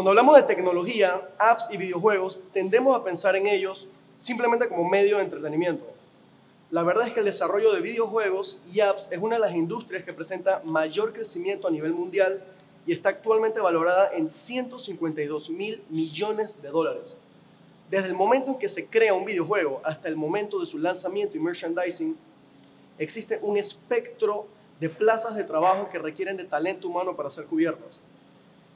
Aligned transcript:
Cuando 0.00 0.12
hablamos 0.12 0.36
de 0.36 0.44
tecnología, 0.44 1.28
apps 1.36 1.68
y 1.70 1.76
videojuegos, 1.76 2.40
tendemos 2.54 2.96
a 2.96 3.04
pensar 3.04 3.36
en 3.36 3.46
ellos 3.46 3.86
simplemente 4.16 4.66
como 4.66 4.88
medio 4.88 5.18
de 5.18 5.24
entretenimiento. 5.24 5.84
La 6.70 6.82
verdad 6.82 7.06
es 7.06 7.12
que 7.12 7.20
el 7.20 7.26
desarrollo 7.26 7.70
de 7.74 7.82
videojuegos 7.82 8.58
y 8.72 8.80
apps 8.80 9.08
es 9.10 9.18
una 9.20 9.34
de 9.34 9.42
las 9.42 9.54
industrias 9.54 10.02
que 10.02 10.14
presenta 10.14 10.62
mayor 10.64 11.12
crecimiento 11.12 11.68
a 11.68 11.70
nivel 11.70 11.92
mundial 11.92 12.42
y 12.86 12.92
está 12.92 13.10
actualmente 13.10 13.60
valorada 13.60 14.10
en 14.14 14.26
152 14.26 15.50
mil 15.50 15.82
millones 15.90 16.62
de 16.62 16.70
dólares. 16.70 17.14
Desde 17.90 18.08
el 18.08 18.14
momento 18.14 18.52
en 18.52 18.58
que 18.58 18.70
se 18.70 18.86
crea 18.86 19.12
un 19.12 19.26
videojuego 19.26 19.82
hasta 19.84 20.08
el 20.08 20.16
momento 20.16 20.60
de 20.60 20.64
su 20.64 20.78
lanzamiento 20.78 21.36
y 21.36 21.40
merchandising, 21.40 22.16
existe 22.98 23.38
un 23.42 23.58
espectro 23.58 24.46
de 24.80 24.88
plazas 24.88 25.34
de 25.34 25.44
trabajo 25.44 25.90
que 25.90 25.98
requieren 25.98 26.38
de 26.38 26.44
talento 26.44 26.88
humano 26.88 27.14
para 27.14 27.28
ser 27.28 27.44
cubiertas. 27.44 28.00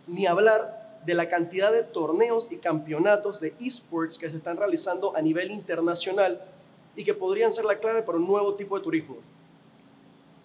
Ni 0.06 0.26
hablar 0.26 0.83
de 1.04 1.14
la 1.14 1.28
cantidad 1.28 1.72
de 1.72 1.82
torneos 1.82 2.50
y 2.50 2.56
campeonatos 2.56 3.40
de 3.40 3.54
esports 3.60 4.18
que 4.18 4.30
se 4.30 4.36
están 4.36 4.56
realizando 4.56 5.16
a 5.16 5.22
nivel 5.22 5.50
internacional 5.50 6.40
y 6.96 7.04
que 7.04 7.14
podrían 7.14 7.52
ser 7.52 7.64
la 7.64 7.78
clave 7.78 8.02
para 8.02 8.18
un 8.18 8.26
nuevo 8.26 8.54
tipo 8.54 8.76
de 8.76 8.84
turismo. 8.84 9.16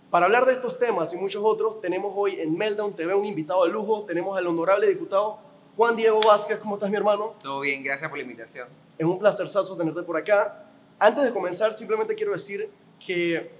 Para 0.10 0.26
hablar 0.26 0.46
de 0.46 0.54
estos 0.54 0.80
temas 0.80 1.14
y 1.14 1.18
muchos 1.18 1.42
otros, 1.46 1.80
tenemos 1.82 2.12
hoy 2.16 2.40
en 2.40 2.58
Meltdown 2.58 2.94
TV 2.94 3.14
un 3.14 3.26
invitado 3.26 3.64
de 3.66 3.72
lujo. 3.72 4.06
Tenemos 4.08 4.36
al 4.36 4.48
honorable 4.48 4.88
diputado 4.88 5.38
Juan 5.78 5.96
Diego 5.96 6.20
Vázquez. 6.20 6.58
¿Cómo 6.58 6.76
estás, 6.76 6.90
mi 6.90 6.98
hermano? 6.98 7.36
Todo 7.44 7.60
bien, 7.60 7.84
gracias 7.84 8.10
por 8.10 8.18
la 8.18 8.24
invitación. 8.24 8.68
Es 8.98 9.06
un 9.06 9.20
placer, 9.20 9.48
Salso, 9.48 9.78
tenerte 9.78 10.02
por 10.02 10.18
acá. 10.18 10.66
Antes 10.98 11.24
de 11.24 11.32
comenzar, 11.32 11.76
simplemente 11.76 12.16
quiero 12.16 12.32
decir 12.32 12.70
que 13.06 13.52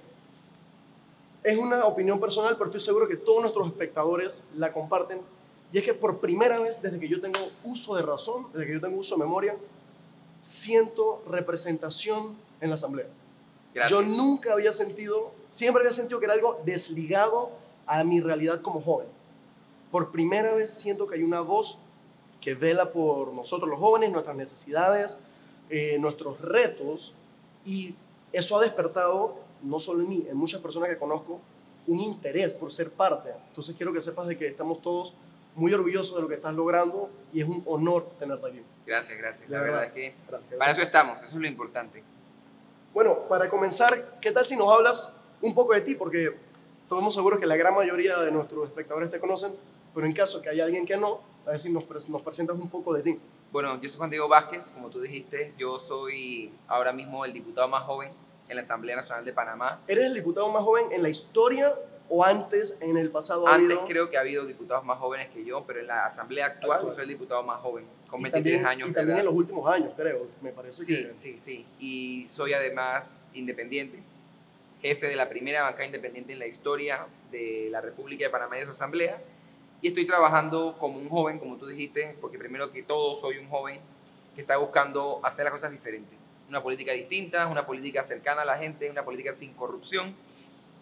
es 1.42 1.56
una 1.56 1.84
opinión 1.86 2.18
personal, 2.20 2.56
pero 2.58 2.66
estoy 2.66 2.80
seguro 2.80 3.08
que 3.08 3.16
todos 3.16 3.40
nuestros 3.40 3.68
espectadores 3.68 4.42
la 4.56 4.72
comparten. 4.72 5.20
Y 5.72 5.78
es 5.78 5.84
que 5.84 5.94
por 5.94 6.18
primera 6.18 6.58
vez, 6.58 6.80
desde 6.82 6.98
que 6.98 7.08
yo 7.08 7.20
tengo 7.20 7.38
uso 7.64 7.94
de 7.94 8.02
razón, 8.02 8.46
desde 8.52 8.66
que 8.66 8.72
yo 8.74 8.80
tengo 8.80 8.98
uso 8.98 9.14
de 9.14 9.20
memoria, 9.20 9.56
siento 10.40 11.22
representación 11.28 12.36
en 12.60 12.70
la 12.70 12.74
asamblea. 12.74 13.06
Yo 13.88 14.02
nunca 14.02 14.52
había 14.52 14.72
sentido, 14.72 15.32
siempre 15.48 15.82
había 15.82 15.92
sentido 15.92 16.18
que 16.18 16.26
era 16.26 16.34
algo 16.34 16.60
desligado 16.64 17.50
a 17.86 18.02
mi 18.02 18.20
realidad 18.20 18.62
como 18.62 18.80
joven. 18.80 19.06
Por 19.92 20.10
primera 20.10 20.54
vez 20.54 20.70
siento 20.70 21.06
que 21.06 21.16
hay 21.16 21.22
una 21.22 21.40
voz 21.40 21.78
que 22.40 22.54
vela 22.54 22.90
por 22.90 23.32
nosotros 23.32 23.68
los 23.68 23.78
jóvenes, 23.78 24.10
nuestras 24.10 24.36
necesidades, 24.36 25.18
eh, 25.68 25.98
nuestros 26.00 26.40
retos, 26.40 27.12
y 27.64 27.94
eso 28.32 28.58
ha 28.58 28.62
despertado, 28.62 29.36
no 29.62 29.78
solo 29.78 30.02
en 30.02 30.08
mí, 30.08 30.26
en 30.28 30.36
muchas 30.36 30.60
personas 30.60 30.88
que 30.88 30.98
conozco, 30.98 31.40
un 31.86 32.00
interés 32.00 32.52
por 32.54 32.72
ser 32.72 32.90
parte. 32.90 33.30
Entonces 33.48 33.76
quiero 33.76 33.92
que 33.92 34.00
sepas 34.00 34.26
de 34.26 34.36
que 34.36 34.48
estamos 34.48 34.80
todos 34.80 35.14
muy 35.54 35.72
orgullosos 35.74 36.14
de 36.14 36.22
lo 36.22 36.28
que 36.28 36.34
estás 36.34 36.54
logrando 36.54 37.10
y 37.32 37.42
es 37.42 37.48
un 37.48 37.62
honor 37.66 38.10
tenerte 38.18 38.46
aquí. 38.46 38.62
Gracias, 38.86 39.18
gracias. 39.18 39.48
La, 39.48 39.60
verdad, 39.60 39.84
es 39.84 39.92
que 39.92 40.14
para 40.58 40.72
eso 40.72 40.82
estamos, 40.82 41.18
eso 41.18 41.28
es 41.28 41.34
lo 41.34 41.46
importante. 41.46 42.02
Bueno, 42.92 43.28
para 43.28 43.48
comenzar, 43.48 44.18
¿qué 44.20 44.32
tal 44.32 44.44
si 44.44 44.56
nos 44.56 44.72
hablas 44.72 45.16
un 45.40 45.54
poco 45.54 45.74
de 45.74 45.80
ti? 45.82 45.94
Porque 45.94 46.34
estamos 46.82 47.14
seguros 47.14 47.38
que 47.38 47.46
la 47.46 47.56
gran 47.56 47.74
mayoría 47.74 48.18
de 48.18 48.32
nuestros 48.32 48.68
espectadores 48.68 49.10
te 49.10 49.20
conocen, 49.20 49.54
pero 49.94 50.06
en 50.06 50.12
caso 50.12 50.42
que 50.42 50.48
haya 50.48 50.64
alguien 50.64 50.86
que 50.86 50.96
no, 50.96 51.20
a 51.46 51.50
ver 51.50 51.60
si 51.60 51.70
nos, 51.70 51.84
nos 52.08 52.22
presentas 52.22 52.56
un 52.56 52.68
poco 52.68 52.92
de 52.92 53.02
ti. 53.02 53.18
Bueno, 53.52 53.80
yo 53.80 53.88
soy 53.88 53.98
Juan 53.98 54.10
Diego 54.10 54.28
Vázquez, 54.28 54.70
como 54.70 54.90
tú 54.90 55.00
dijiste, 55.00 55.54
yo 55.56 55.78
soy 55.78 56.52
ahora 56.68 56.92
mismo 56.92 57.24
el 57.24 57.32
diputado 57.32 57.68
más 57.68 57.84
joven 57.84 58.10
en 58.48 58.56
la 58.56 58.62
Asamblea 58.62 58.96
Nacional 58.96 59.24
de 59.24 59.32
Panamá. 59.32 59.80
¿Eres 59.86 60.06
el 60.06 60.14
diputado 60.14 60.48
más 60.50 60.64
joven 60.64 60.86
en 60.90 61.02
la 61.02 61.08
historia 61.08 61.74
o 62.10 62.24
antes 62.24 62.76
en 62.80 62.96
el 62.96 63.08
pasado 63.10 63.46
ha 63.46 63.54
Antes 63.54 63.78
creo 63.86 64.10
que 64.10 64.16
ha 64.16 64.20
habido 64.20 64.44
diputados 64.44 64.84
más 64.84 64.98
jóvenes 64.98 65.28
que 65.30 65.44
yo, 65.44 65.64
pero 65.64 65.78
en 65.78 65.86
la 65.86 66.06
asamblea 66.06 66.46
actual, 66.46 66.82
yo 66.84 66.94
soy 66.94 67.04
el 67.04 67.08
diputado 67.08 67.42
más 67.44 67.60
joven, 67.60 67.84
con 68.08 68.20
23 68.20 68.64
años. 68.64 68.88
Y 68.88 68.92
también 68.92 69.18
en 69.20 69.24
los 69.24 69.34
últimos 69.34 69.72
años, 69.72 69.92
creo, 69.96 70.26
me 70.42 70.50
parece 70.50 70.84
sí, 70.84 70.92
que... 70.92 71.12
Sí, 71.18 71.38
sí, 71.38 71.66
Y 71.78 72.26
soy 72.28 72.52
además 72.52 73.24
independiente, 73.32 74.00
jefe 74.82 75.06
de 75.06 75.14
la 75.14 75.28
primera 75.28 75.62
banca 75.62 75.84
independiente 75.84 76.32
en 76.32 76.40
la 76.40 76.48
historia 76.48 77.06
de 77.30 77.68
la 77.70 77.80
República 77.80 78.24
de 78.24 78.30
Panamá 78.30 78.56
y 78.56 78.60
de 78.60 78.66
su 78.66 78.72
asamblea. 78.72 79.22
Y 79.80 79.88
estoy 79.88 80.04
trabajando 80.04 80.76
como 80.80 80.98
un 80.98 81.08
joven, 81.08 81.38
como 81.38 81.56
tú 81.56 81.66
dijiste, 81.66 82.16
porque 82.20 82.38
primero 82.38 82.72
que 82.72 82.82
todo 82.82 83.20
soy 83.20 83.38
un 83.38 83.48
joven 83.48 83.78
que 84.34 84.40
está 84.40 84.56
buscando 84.56 85.20
hacer 85.22 85.44
las 85.44 85.54
cosas 85.54 85.70
diferentes. 85.70 86.18
Una 86.48 86.60
política 86.60 86.90
distinta, 86.92 87.46
una 87.46 87.64
política 87.64 88.02
cercana 88.02 88.42
a 88.42 88.44
la 88.44 88.58
gente, 88.58 88.90
una 88.90 89.04
política 89.04 89.32
sin 89.32 89.54
corrupción 89.54 90.16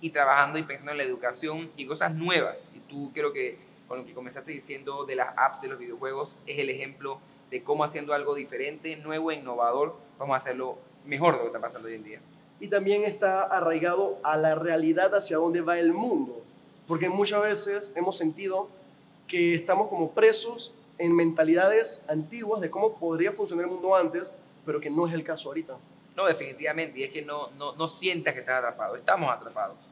y 0.00 0.10
trabajando 0.10 0.58
y 0.58 0.62
pensando 0.62 0.92
en 0.92 0.98
la 0.98 1.04
educación 1.04 1.70
y 1.76 1.86
cosas 1.86 2.14
nuevas. 2.14 2.70
Y 2.74 2.80
tú 2.80 3.10
creo 3.12 3.32
que 3.32 3.58
con 3.88 3.98
lo 3.98 4.04
que 4.04 4.12
comenzaste 4.12 4.52
diciendo 4.52 5.04
de 5.06 5.16
las 5.16 5.30
apps 5.36 5.62
de 5.62 5.68
los 5.68 5.78
videojuegos 5.78 6.30
es 6.46 6.58
el 6.58 6.68
ejemplo 6.68 7.18
de 7.50 7.62
cómo 7.62 7.84
haciendo 7.84 8.12
algo 8.12 8.34
diferente, 8.34 8.96
nuevo 8.96 9.30
e 9.30 9.36
innovador, 9.36 9.96
vamos 10.18 10.34
a 10.34 10.38
hacerlo 10.38 10.78
mejor 11.06 11.32
de 11.32 11.38
lo 11.38 11.44
que 11.44 11.48
está 11.48 11.60
pasando 11.60 11.88
hoy 11.88 11.94
en 11.94 12.04
día. 12.04 12.20
Y 12.60 12.68
también 12.68 13.04
está 13.04 13.42
arraigado 13.42 14.18
a 14.22 14.36
la 14.36 14.54
realidad 14.54 15.14
hacia 15.14 15.38
dónde 15.38 15.62
va 15.62 15.78
el 15.78 15.94
mundo, 15.94 16.42
porque 16.86 17.08
muchas 17.08 17.40
veces 17.42 17.92
hemos 17.96 18.16
sentido 18.16 18.68
que 19.26 19.54
estamos 19.54 19.88
como 19.88 20.10
presos 20.10 20.74
en 20.98 21.14
mentalidades 21.14 22.04
antiguas 22.08 22.60
de 22.60 22.70
cómo 22.70 22.96
podría 22.96 23.32
funcionar 23.32 23.64
el 23.64 23.70
mundo 23.70 23.96
antes, 23.96 24.30
pero 24.66 24.80
que 24.80 24.90
no 24.90 25.06
es 25.06 25.14
el 25.14 25.24
caso 25.24 25.48
ahorita. 25.48 25.76
No, 26.16 26.26
definitivamente, 26.26 26.98
y 26.98 27.04
es 27.04 27.12
que 27.12 27.22
no, 27.22 27.50
no, 27.52 27.74
no 27.76 27.88
sientas 27.88 28.34
que 28.34 28.40
estás 28.40 28.58
atrapado, 28.58 28.96
estamos 28.96 29.30
atrapados 29.30 29.87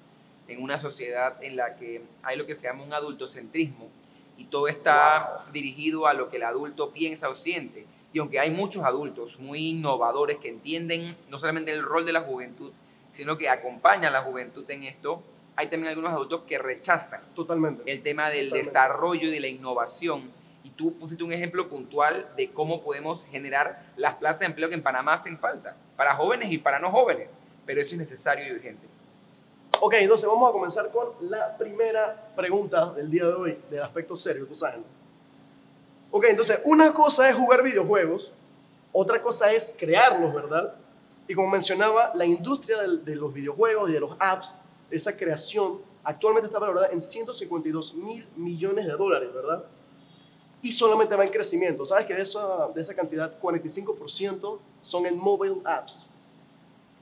en 0.49 0.63
una 0.63 0.79
sociedad 0.79 1.43
en 1.43 1.57
la 1.57 1.77
que 1.77 2.03
hay 2.23 2.37
lo 2.37 2.47
que 2.47 2.55
se 2.55 2.67
llama 2.67 2.85
un 2.85 2.93
adultocentrismo 2.93 3.89
y 4.37 4.45
todo 4.45 4.69
está 4.69 5.47
dirigido 5.53 6.07
a 6.07 6.15
lo 6.15 6.29
que 6.29 6.37
el 6.37 6.43
adulto 6.43 6.91
piensa 6.93 7.29
o 7.29 7.37
siente. 7.37 7.87
Y 8.13 8.19
aunque 8.19 8.39
hay 8.39 8.51
muchos 8.51 8.85
adultos 8.85 9.39
muy 9.39 9.69
innovadores 9.69 10.39
que 10.39 10.49
entienden 10.49 11.17
no 11.29 11.39
solamente 11.39 11.73
el 11.73 11.83
rol 11.83 12.07
de 12.07 12.13
la 12.13 12.23
juventud, 12.23 12.73
sino 13.11 13.37
que 13.39 13.49
acompañan 13.49 14.07
a 14.07 14.19
la 14.19 14.23
juventud 14.23 14.71
en 14.71 14.85
esto, 14.85 15.23
hay 15.57 15.69
también 15.69 15.89
algunos 15.89 16.13
adultos 16.13 16.43
que 16.47 16.59
rechazan 16.59 17.23
Totalmente. 17.35 17.91
el 17.91 18.03
tema 18.03 18.29
del 18.29 18.51
desarrollo 18.51 19.29
y 19.29 19.31
de 19.31 19.41
la 19.41 19.49
innovación. 19.49 20.31
Y 20.63 20.71
tú 20.71 20.99
pusiste 20.99 21.25
un 21.25 21.33
ejemplo 21.33 21.69
puntual 21.69 22.29
de 22.37 22.51
cómo 22.51 22.83
podemos 22.83 23.25
generar 23.27 23.85
las 23.97 24.17
plazas 24.17 24.41
de 24.41 24.47
empleo 24.47 24.69
que 24.69 24.75
en 24.75 24.83
Panamá 24.83 25.15
hacen 25.15 25.39
falta, 25.39 25.77
para 25.97 26.15
jóvenes 26.15 26.53
y 26.53 26.59
para 26.59 26.79
no 26.79 26.91
jóvenes, 26.91 27.29
pero 27.65 27.81
eso 27.81 27.95
es 27.95 27.99
necesario 27.99 28.47
y 28.47 28.53
urgente. 28.53 28.87
Ok, 29.81 29.95
entonces 29.95 30.27
vamos 30.27 30.49
a 30.49 30.53
comenzar 30.53 30.91
con 30.91 31.11
la 31.29 31.57
primera 31.57 32.33
pregunta 32.35 32.93
del 32.93 33.11
día 33.11 33.25
de 33.25 33.33
hoy, 33.33 33.59
del 33.71 33.83
aspecto 33.83 34.17
serio, 34.17 34.47
tú 34.47 34.55
sabes. 34.55 34.81
Ok, 36.11 36.27
entonces 36.29 36.61
una 36.65 36.95
cosa 36.95 37.29
es 37.29 37.35
jugar 37.35 37.63
videojuegos, 37.63 38.33
otra 38.93 39.21
cosa 39.21 39.53
es 39.53 39.73
crearlos, 39.77 40.33
¿verdad? 40.33 40.75
Y 41.29 41.35
como 41.35 41.49
mencionaba, 41.49 42.13
la 42.15 42.25
industria 42.25 42.81
de, 42.83 43.17
los 43.17 43.35
videojuegos 43.35 43.91
y 43.91 43.93
de 43.93 44.01
los 44.01 44.17
apps, 44.19 44.55
esa 44.91 45.15
creación, 45.17 45.81
actualmente 46.05 46.47
está 46.47 46.59
valorada 46.59 46.89
en 46.93 47.03
152 47.03 47.95
mil 47.95 48.27
millones 48.37 48.87
de 48.87 48.93
dólares, 48.93 49.35
¿verdad? 49.35 49.65
Y 50.63 50.73
solamente 50.73 51.17
va 51.17 51.25
en 51.25 51.31
crecimiento. 51.31 51.85
¿Sabes 51.85 52.07
que 52.07 52.15
de 52.15 52.23
esa, 52.23 52.69
de 52.75 52.81
esa 52.81 52.95
cantidad, 52.95 53.39
45% 53.41 54.59
son 54.81 55.07
en 55.07 55.19
mobile 55.19 55.57
apps? 55.65 56.07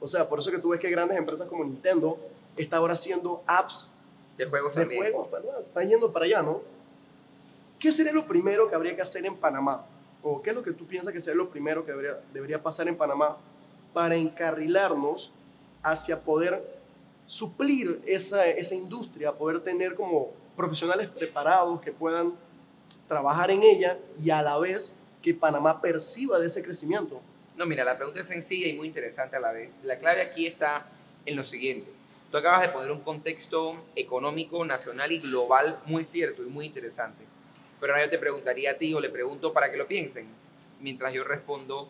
O 0.00 0.08
sea, 0.08 0.28
por 0.28 0.38
eso 0.38 0.50
que 0.50 0.58
tú 0.58 0.70
ves 0.70 0.80
que 0.80 0.91
grandes 0.91 1.16
empresas 1.16 1.46
como 1.46 1.64
Nintendo 1.64 2.18
está 2.56 2.78
ahora 2.78 2.92
haciendo 2.94 3.42
apps 3.47 3.91
de 4.37 4.47
juegos 4.47 4.75
de 4.75 4.82
también. 4.82 5.03
juegos, 5.03 5.30
¿verdad? 5.30 5.60
Están 5.62 5.89
yendo 5.89 6.12
para 6.12 6.24
allá, 6.27 6.42
¿no? 6.42 6.62
¿Qué 7.78 7.92
sería 7.92 8.12
lo 8.12 8.27
primero 8.27 8.68
que 8.68 8.74
habría 8.74 8.95
que 8.97 9.03
hacer 9.03 9.24
en 9.27 9.36
Panamá? 9.36 9.84
¿O 10.22 10.41
qué 10.41 10.51
es 10.51 10.56
lo 10.56 10.62
que 10.62 10.72
tú 10.72 10.86
piensas 10.86 11.12
que 11.12 11.21
sería 11.21 11.36
lo 11.36 11.51
primero 11.51 11.84
que 11.84 11.92
debería, 11.92 12.18
debería 12.33 12.62
pasar 12.62 12.89
en 12.89 12.97
Panamá 12.97 13.36
para 13.92 14.16
encarrilarnos 14.16 15.30
hacia 15.83 16.21
poder 16.21 16.62
suplir 17.27 18.01
esa, 18.06 18.47
esa 18.47 18.74
industria, 18.74 19.33
poder 19.33 19.60
tener 19.60 19.95
como 19.95 20.33
profesionales 20.56 21.09
preparados 21.09 21.80
que 21.80 21.92
puedan 21.92 22.33
trabajar 23.09 23.51
en 23.51 23.62
ella 23.62 23.98
y 24.22 24.30
a 24.30 24.42
la 24.42 24.59
vez 24.59 24.92
que 25.22 25.34
Panamá 25.34 25.80
perciba 25.80 26.39
de 26.39 26.47
ese 26.47 26.62
crecimiento? 26.62 27.21
No, 27.56 27.66
mira, 27.66 27.84
la 27.84 27.97
pregunta 27.97 28.21
es 28.21 28.27
sencilla 28.27 28.66
y 28.66 28.74
muy 28.74 28.89
interesante 28.89 29.36
a 29.36 29.41
la 29.41 29.53
vez. 29.53 29.71
La 29.83 29.98
clave 29.98 30.22
aquí 30.22 30.47
está 30.47 30.86
en 31.24 31.36
lo 31.36 31.45
siguiente. 31.45 31.91
Tú 32.34 32.39
acabas 32.39 32.63
de 32.63 32.69
poner 32.71 32.91
un 32.91 33.03
contexto 33.03 33.77
económico, 33.95 34.65
nacional 34.65 35.13
y 35.13 35.21
global 35.21 35.78
muy 35.86 36.04
cierto 36.04 36.42
y 36.42 36.47
muy 36.47 36.66
interesante. 36.66 37.22
Pero 37.78 37.92
ahora 37.92 38.07
yo 38.07 38.10
te 38.10 38.19
preguntaría 38.19 38.72
a 38.72 38.75
ti 38.75 38.92
o 38.92 38.98
le 38.98 39.09
pregunto 39.09 39.53
para 39.53 39.71
que 39.71 39.77
lo 39.77 39.86
piensen, 39.86 40.27
mientras 40.81 41.15
yo 41.15 41.22
respondo, 41.22 41.89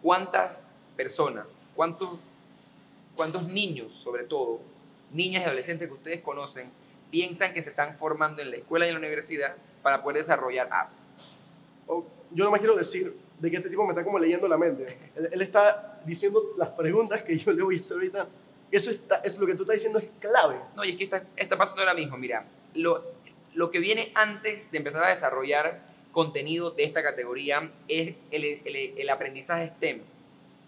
¿cuántas 0.00 0.70
personas, 0.96 1.68
cuántos, 1.76 2.18
cuántos 3.14 3.46
niños 3.46 3.92
sobre 4.02 4.24
todo, 4.24 4.60
niñas 5.12 5.42
y 5.42 5.44
adolescentes 5.44 5.86
que 5.86 5.94
ustedes 5.96 6.22
conocen, 6.22 6.70
piensan 7.10 7.52
que 7.52 7.62
se 7.62 7.68
están 7.68 7.98
formando 7.98 8.40
en 8.40 8.50
la 8.50 8.56
escuela 8.56 8.86
y 8.86 8.88
en 8.88 8.94
la 8.94 9.00
universidad 9.00 9.54
para 9.82 10.02
poder 10.02 10.22
desarrollar 10.22 10.66
apps? 10.72 11.04
yo 12.30 12.44
no 12.46 12.50
me 12.50 12.58
quiero 12.58 12.74
decir 12.74 13.14
de 13.38 13.50
que 13.50 13.58
este 13.58 13.68
tipo 13.68 13.84
me 13.84 13.90
está 13.90 14.02
como 14.02 14.18
leyendo 14.18 14.48
la 14.48 14.56
mente. 14.56 14.96
Él, 15.14 15.28
él 15.30 15.42
está 15.42 16.00
diciendo 16.06 16.42
las 16.56 16.70
preguntas 16.70 17.22
que 17.22 17.36
yo 17.36 17.52
le 17.52 17.62
voy 17.62 17.76
a 17.76 17.80
hacer 17.80 17.98
ahorita 17.98 18.28
eso 18.76 18.90
está, 18.90 19.16
es 19.24 19.36
lo 19.38 19.46
que 19.46 19.54
tú 19.54 19.62
estás 19.62 19.76
diciendo 19.76 19.98
es 19.98 20.06
clave. 20.20 20.56
No, 20.74 20.84
y 20.84 20.90
es 20.90 20.96
que 20.96 21.04
está, 21.04 21.24
está 21.36 21.56
pasando 21.56 21.82
ahora 21.82 21.94
mismo. 21.94 22.16
Mira, 22.16 22.44
lo, 22.74 23.04
lo 23.54 23.70
que 23.70 23.78
viene 23.78 24.12
antes 24.14 24.70
de 24.70 24.78
empezar 24.78 25.04
a 25.04 25.08
desarrollar 25.14 25.80
contenido 26.12 26.70
de 26.70 26.84
esta 26.84 27.02
categoría 27.02 27.70
es 27.88 28.14
el, 28.30 28.44
el- 28.64 28.94
el 28.98 29.10
aprendizaje 29.10 29.68
STEM, 29.68 30.00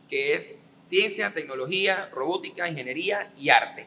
que 0.08 0.34
es 0.34 0.54
ciencia, 0.82 1.32
tecnología, 1.34 2.08
robótica, 2.12 2.68
ingeniería 2.68 3.30
y 3.38 3.50
arte. 3.50 3.86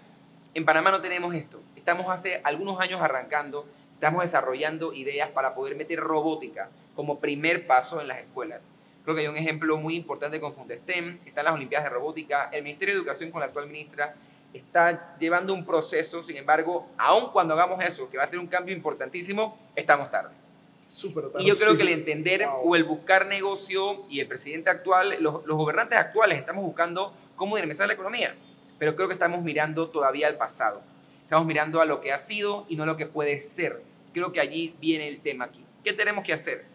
En 0.53 0.65
Panamá 0.65 0.91
no 0.91 1.01
tenemos 1.01 1.33
esto. 1.35 1.61
Estamos 1.75 2.07
hace 2.09 2.41
algunos 2.43 2.79
años 2.79 3.01
arrancando, 3.01 3.65
estamos 3.93 4.23
desarrollando 4.23 4.93
ideas 4.93 5.29
para 5.31 5.53
poder 5.55 5.75
meter 5.75 5.99
robótica 5.99 6.69
como 6.95 7.19
primer 7.19 7.67
paso 7.67 8.01
en 8.01 8.07
las 8.07 8.19
escuelas. 8.19 8.61
Creo 9.07 9.15
que 9.15 9.21
hay 9.21 9.27
un 9.29 9.37
ejemplo 9.37 9.77
muy 9.77 9.95
importante 9.95 10.37
con 10.37 10.53
Fundestem, 10.53 11.19
están 11.25 11.45
las 11.45 11.53
Olimpiadas 11.53 11.85
de 11.85 11.95
Robótica, 11.95 12.49
el 12.51 12.61
Ministerio 12.61 12.93
de 12.93 12.99
Educación 12.99 13.31
con 13.31 13.39
la 13.39 13.45
actual 13.45 13.65
ministra 13.67 14.13
está 14.53 15.15
llevando 15.17 15.53
un 15.53 15.65
proceso, 15.65 16.21
sin 16.23 16.35
embargo, 16.35 16.89
aun 16.97 17.31
cuando 17.31 17.53
hagamos 17.53 17.81
eso, 17.81 18.09
que 18.09 18.17
va 18.17 18.25
a 18.25 18.27
ser 18.27 18.37
un 18.37 18.47
cambio 18.47 18.75
importantísimo, 18.75 19.57
estamos 19.77 20.11
tarde. 20.11 20.35
Súper 20.83 21.23
Y 21.39 21.45
yo 21.45 21.55
creo 21.55 21.71
sí. 21.71 21.77
que 21.77 21.83
el 21.83 21.89
entender 21.89 22.45
Wow. 22.45 22.61
o 22.65 22.75
el 22.75 22.83
buscar 22.83 23.27
negocio 23.27 24.03
y 24.09 24.19
el 24.19 24.27
presidente 24.27 24.69
actual, 24.69 25.15
los, 25.21 25.45
los 25.45 25.55
gobernantes 25.55 25.97
actuales 25.97 26.37
estamos 26.37 26.65
buscando 26.65 27.13
cómo 27.37 27.55
dinamizar 27.55 27.87
la 27.87 27.93
economía, 27.93 28.35
pero 28.77 28.97
creo 28.97 29.07
que 29.07 29.13
estamos 29.13 29.41
mirando 29.41 29.87
todavía 29.87 30.27
al 30.27 30.35
pasado. 30.35 30.81
Estamos 31.23 31.47
mirando 31.47 31.79
a 31.79 31.85
lo 31.85 32.01
que 32.01 32.11
ha 32.11 32.19
sido 32.19 32.65
y 32.67 32.75
no 32.75 32.83
a 32.83 32.85
lo 32.85 32.97
que 32.97 33.05
puede 33.05 33.43
ser. 33.43 33.81
Creo 34.13 34.33
que 34.33 34.41
allí 34.41 34.75
viene 34.81 35.07
el 35.07 35.21
tema 35.21 35.45
aquí. 35.45 35.63
¿Qué 35.81 35.93
tenemos 35.93 36.25
que 36.25 36.33
hacer? 36.33 36.65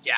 Ya. 0.00 0.16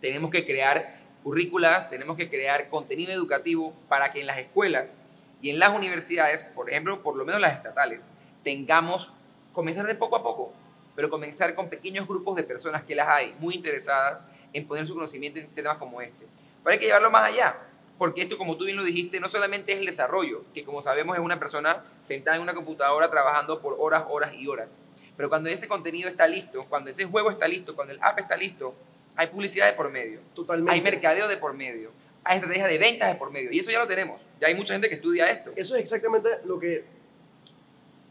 Tenemos 0.00 0.30
que 0.30 0.44
crear 0.44 0.98
currículas, 1.22 1.90
tenemos 1.90 2.16
que 2.16 2.28
crear 2.28 2.68
contenido 2.68 3.12
educativo 3.12 3.74
para 3.88 4.12
que 4.12 4.20
en 4.20 4.26
las 4.26 4.38
escuelas 4.38 5.00
y 5.42 5.50
en 5.50 5.58
las 5.58 5.74
universidades, 5.74 6.42
por 6.54 6.70
ejemplo, 6.70 7.02
por 7.02 7.16
lo 7.16 7.24
menos 7.24 7.40
las 7.40 7.56
estatales, 7.56 8.10
tengamos, 8.42 9.10
comenzar 9.52 9.86
de 9.86 9.94
poco 9.94 10.16
a 10.16 10.22
poco, 10.22 10.52
pero 10.94 11.10
comenzar 11.10 11.54
con 11.54 11.68
pequeños 11.68 12.06
grupos 12.06 12.36
de 12.36 12.44
personas 12.44 12.84
que 12.84 12.94
las 12.94 13.08
hay 13.08 13.34
muy 13.38 13.54
interesadas 13.54 14.20
en 14.52 14.66
poner 14.66 14.86
su 14.86 14.94
conocimiento 14.94 15.38
en 15.38 15.48
temas 15.48 15.78
como 15.78 16.00
este. 16.00 16.26
Pero 16.62 16.72
hay 16.72 16.78
que 16.78 16.86
llevarlo 16.86 17.10
más 17.10 17.30
allá, 17.30 17.56
porque 17.98 18.22
esto, 18.22 18.38
como 18.38 18.56
tú 18.56 18.64
bien 18.64 18.76
lo 18.76 18.84
dijiste, 18.84 19.20
no 19.20 19.28
solamente 19.28 19.72
es 19.72 19.78
el 19.78 19.86
desarrollo, 19.86 20.44
que 20.54 20.64
como 20.64 20.82
sabemos 20.82 21.16
es 21.16 21.22
una 21.22 21.38
persona 21.38 21.84
sentada 22.02 22.36
en 22.36 22.42
una 22.42 22.54
computadora 22.54 23.10
trabajando 23.10 23.60
por 23.60 23.76
horas, 23.78 24.04
horas 24.08 24.32
y 24.34 24.46
horas. 24.46 24.80
Pero 25.16 25.28
cuando 25.28 25.48
ese 25.48 25.66
contenido 25.66 26.08
está 26.08 26.28
listo, 26.28 26.64
cuando 26.68 26.90
ese 26.90 27.04
juego 27.04 27.30
está 27.30 27.48
listo, 27.48 27.74
cuando 27.74 27.92
el 27.92 27.98
app 28.00 28.20
está 28.20 28.36
listo, 28.36 28.74
hay 29.18 29.26
publicidad 29.26 29.66
de 29.66 29.72
por 29.74 29.90
medio, 29.90 30.20
Totalmente. 30.34 30.72
hay 30.72 30.80
mercadeo 30.80 31.26
de 31.28 31.36
por 31.36 31.52
medio, 31.52 31.90
hay 32.24 32.36
estrategia 32.38 32.66
de 32.68 32.78
ventas 32.78 33.08
de 33.12 33.14
por 33.16 33.30
medio, 33.32 33.50
y 33.52 33.58
eso 33.58 33.70
ya 33.70 33.80
lo 33.80 33.86
tenemos. 33.88 34.20
Ya 34.40 34.46
hay 34.46 34.54
mucha 34.54 34.72
gente 34.74 34.88
que 34.88 34.94
estudia 34.94 35.28
esto. 35.30 35.50
Eso 35.56 35.74
es 35.74 35.80
exactamente 35.82 36.28
lo 36.44 36.58
que 36.58 36.84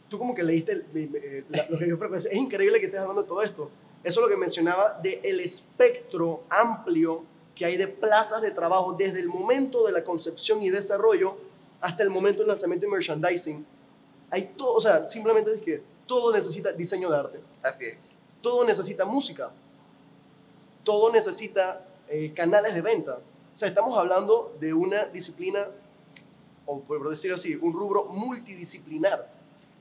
tú 0.10 0.18
como 0.18 0.36
que 0.36 0.44
leíste 0.44 0.72
el- 0.74 0.86
eh, 0.94 1.44
la- 1.50 1.66
lo 1.70 1.78
que 1.80 1.88
yo 1.88 1.98
pensé. 1.98 2.28
Es 2.30 2.36
increíble 2.36 2.80
que 2.80 2.86
estés 2.86 3.00
hablando 3.00 3.22
de 3.24 3.28
todo 3.28 3.42
esto. 3.42 3.70
Eso 4.04 4.20
es 4.20 4.24
lo 4.24 4.30
que 4.30 4.38
mencionaba 4.38 5.00
del 5.02 5.20
el 5.24 5.40
espectro 5.40 6.44
amplio 6.50 7.24
que 7.56 7.66
hay 7.66 7.78
de 7.78 7.88
plazas 7.88 8.42
de 8.42 8.52
trabajo 8.52 8.94
desde 8.94 9.20
el 9.20 9.28
momento 9.28 9.86
de 9.86 9.92
la 9.92 10.04
concepción 10.04 10.62
y 10.62 10.70
desarrollo 10.70 11.38
hasta 11.82 12.04
el 12.04 12.10
momento 12.10 12.40
del 12.40 12.50
lanzamiento 12.50 12.86
y 12.86 12.90
merchandising. 12.90 13.66
Hay 14.30 14.52
todo, 14.58 14.74
o 14.74 14.82
sea, 14.82 15.08
simplemente 15.08 15.54
es 15.54 15.62
que 15.62 15.82
todo 16.06 16.34
necesita 16.34 16.72
diseño 16.74 17.10
de 17.10 17.18
arte, 17.18 17.40
Así 17.64 17.86
es. 17.86 17.98
todo 18.42 18.64
necesita 18.66 19.06
música, 19.06 19.52
todo 20.88 21.12
necesita 21.12 21.86
eh, 22.08 22.32
canales 22.34 22.74
de 22.74 22.82
venta. 22.82 23.16
O 23.18 23.60
sea, 23.60 23.68
estamos 23.68 23.98
hablando 23.98 24.56
de 24.58 24.74
una 24.74 25.04
disciplina, 25.08 25.68
o 26.66 26.80
por 26.82 27.10
decirlo 27.10 27.36
así, 27.36 27.56
un 27.56 27.74
rubro 27.74 28.06
multidisciplinar. 28.06 29.30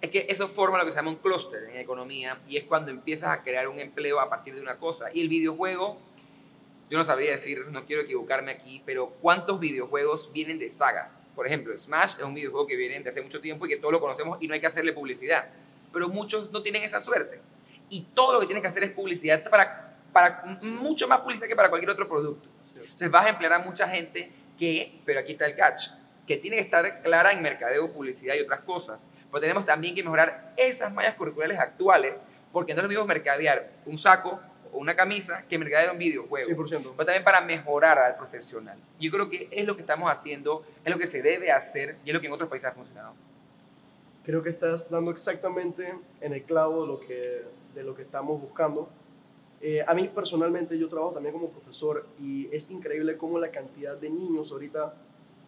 Es 0.00 0.10
que 0.10 0.26
eso 0.28 0.48
forma 0.48 0.78
lo 0.78 0.84
que 0.84 0.90
se 0.90 0.96
llama 0.96 1.10
un 1.10 1.16
clúster 1.16 1.62
en 1.70 1.76
economía 1.76 2.40
y 2.48 2.56
es 2.56 2.64
cuando 2.64 2.90
empiezas 2.90 3.30
a 3.30 3.44
crear 3.44 3.68
un 3.68 3.78
empleo 3.78 4.18
a 4.18 4.28
partir 4.28 4.56
de 4.56 4.60
una 4.60 4.78
cosa. 4.78 5.06
Y 5.14 5.20
el 5.20 5.28
videojuego, 5.28 5.96
yo 6.90 6.98
no 6.98 7.04
sabría 7.04 7.30
decir, 7.30 7.66
no 7.70 7.86
quiero 7.86 8.02
equivocarme 8.02 8.50
aquí, 8.50 8.82
pero 8.84 9.10
¿cuántos 9.22 9.60
videojuegos 9.60 10.32
vienen 10.32 10.58
de 10.58 10.72
sagas? 10.72 11.22
Por 11.36 11.46
ejemplo, 11.46 11.78
Smash 11.78 12.16
es 12.18 12.24
un 12.24 12.34
videojuego 12.34 12.66
que 12.66 12.74
viene 12.74 13.00
de 13.00 13.10
hace 13.10 13.22
mucho 13.22 13.40
tiempo 13.40 13.64
y 13.66 13.68
que 13.68 13.76
todos 13.76 13.92
lo 13.92 14.00
conocemos 14.00 14.38
y 14.42 14.48
no 14.48 14.54
hay 14.54 14.60
que 14.60 14.66
hacerle 14.66 14.92
publicidad. 14.92 15.50
Pero 15.92 16.08
muchos 16.08 16.50
no 16.50 16.62
tienen 16.62 16.82
esa 16.82 17.00
suerte. 17.00 17.40
Y 17.90 18.00
todo 18.12 18.32
lo 18.32 18.40
que 18.40 18.46
tienes 18.46 18.62
que 18.62 18.68
hacer 18.68 18.82
es 18.82 18.90
publicidad 18.90 19.48
para, 19.48 19.85
para 20.16 20.42
mucho 20.80 21.06
más 21.06 21.20
publicidad 21.20 21.46
que 21.46 21.54
para 21.54 21.68
cualquier 21.68 21.90
otro 21.90 22.08
producto. 22.08 22.48
Entonces 22.74 23.10
vas 23.10 23.26
a 23.26 23.28
emplear 23.28 23.52
a 23.52 23.58
mucha 23.58 23.86
gente 23.86 24.32
que, 24.58 24.98
pero 25.04 25.20
aquí 25.20 25.32
está 25.32 25.44
el 25.44 25.54
catch, 25.54 25.88
que 26.26 26.38
tiene 26.38 26.56
que 26.56 26.62
estar 26.62 27.02
clara 27.02 27.32
en 27.32 27.42
mercadeo, 27.42 27.92
publicidad 27.92 28.34
y 28.34 28.40
otras 28.40 28.60
cosas. 28.60 29.10
Pero 29.30 29.42
tenemos 29.42 29.66
también 29.66 29.94
que 29.94 30.02
mejorar 30.02 30.54
esas 30.56 30.90
mallas 30.90 31.16
curriculares 31.16 31.58
actuales, 31.58 32.18
porque 32.50 32.72
no 32.72 32.80
es 32.80 32.84
lo 32.84 32.88
mismo 32.88 33.04
mercadear 33.04 33.72
un 33.84 33.98
saco 33.98 34.40
o 34.72 34.78
una 34.78 34.96
camisa 34.96 35.44
que 35.46 35.58
mercadear 35.58 35.92
un 35.92 35.98
videojuego. 35.98 36.64
100%. 36.64 36.68
Pero 36.68 36.94
también 36.96 37.22
para 37.22 37.42
mejorar 37.42 37.98
al 37.98 38.16
profesional. 38.16 38.78
Yo 38.98 39.10
creo 39.10 39.28
que 39.28 39.48
es 39.50 39.66
lo 39.66 39.76
que 39.76 39.82
estamos 39.82 40.10
haciendo, 40.10 40.64
es 40.82 40.90
lo 40.90 40.98
que 40.98 41.06
se 41.06 41.20
debe 41.20 41.52
hacer 41.52 41.96
y 42.06 42.08
es 42.08 42.14
lo 42.14 42.22
que 42.22 42.28
en 42.28 42.32
otros 42.32 42.48
países 42.48 42.70
ha 42.70 42.72
funcionado. 42.72 43.12
Creo 44.24 44.42
que 44.42 44.48
estás 44.48 44.88
dando 44.88 45.10
exactamente 45.10 45.94
en 46.22 46.32
el 46.32 46.42
clavo 46.44 46.86
de 46.86 46.88
lo 46.88 47.00
que, 47.00 47.42
de 47.74 47.82
lo 47.82 47.94
que 47.94 48.00
estamos 48.00 48.40
buscando. 48.40 48.88
Eh, 49.68 49.84
a 49.84 49.94
mí 49.94 50.06
personalmente 50.06 50.78
yo 50.78 50.88
trabajo 50.88 51.14
también 51.14 51.32
como 51.32 51.50
profesor 51.50 52.06
y 52.20 52.46
es 52.54 52.70
increíble 52.70 53.16
cómo 53.16 53.36
la 53.36 53.50
cantidad 53.50 53.98
de 53.98 54.08
niños 54.08 54.52
ahorita, 54.52 54.94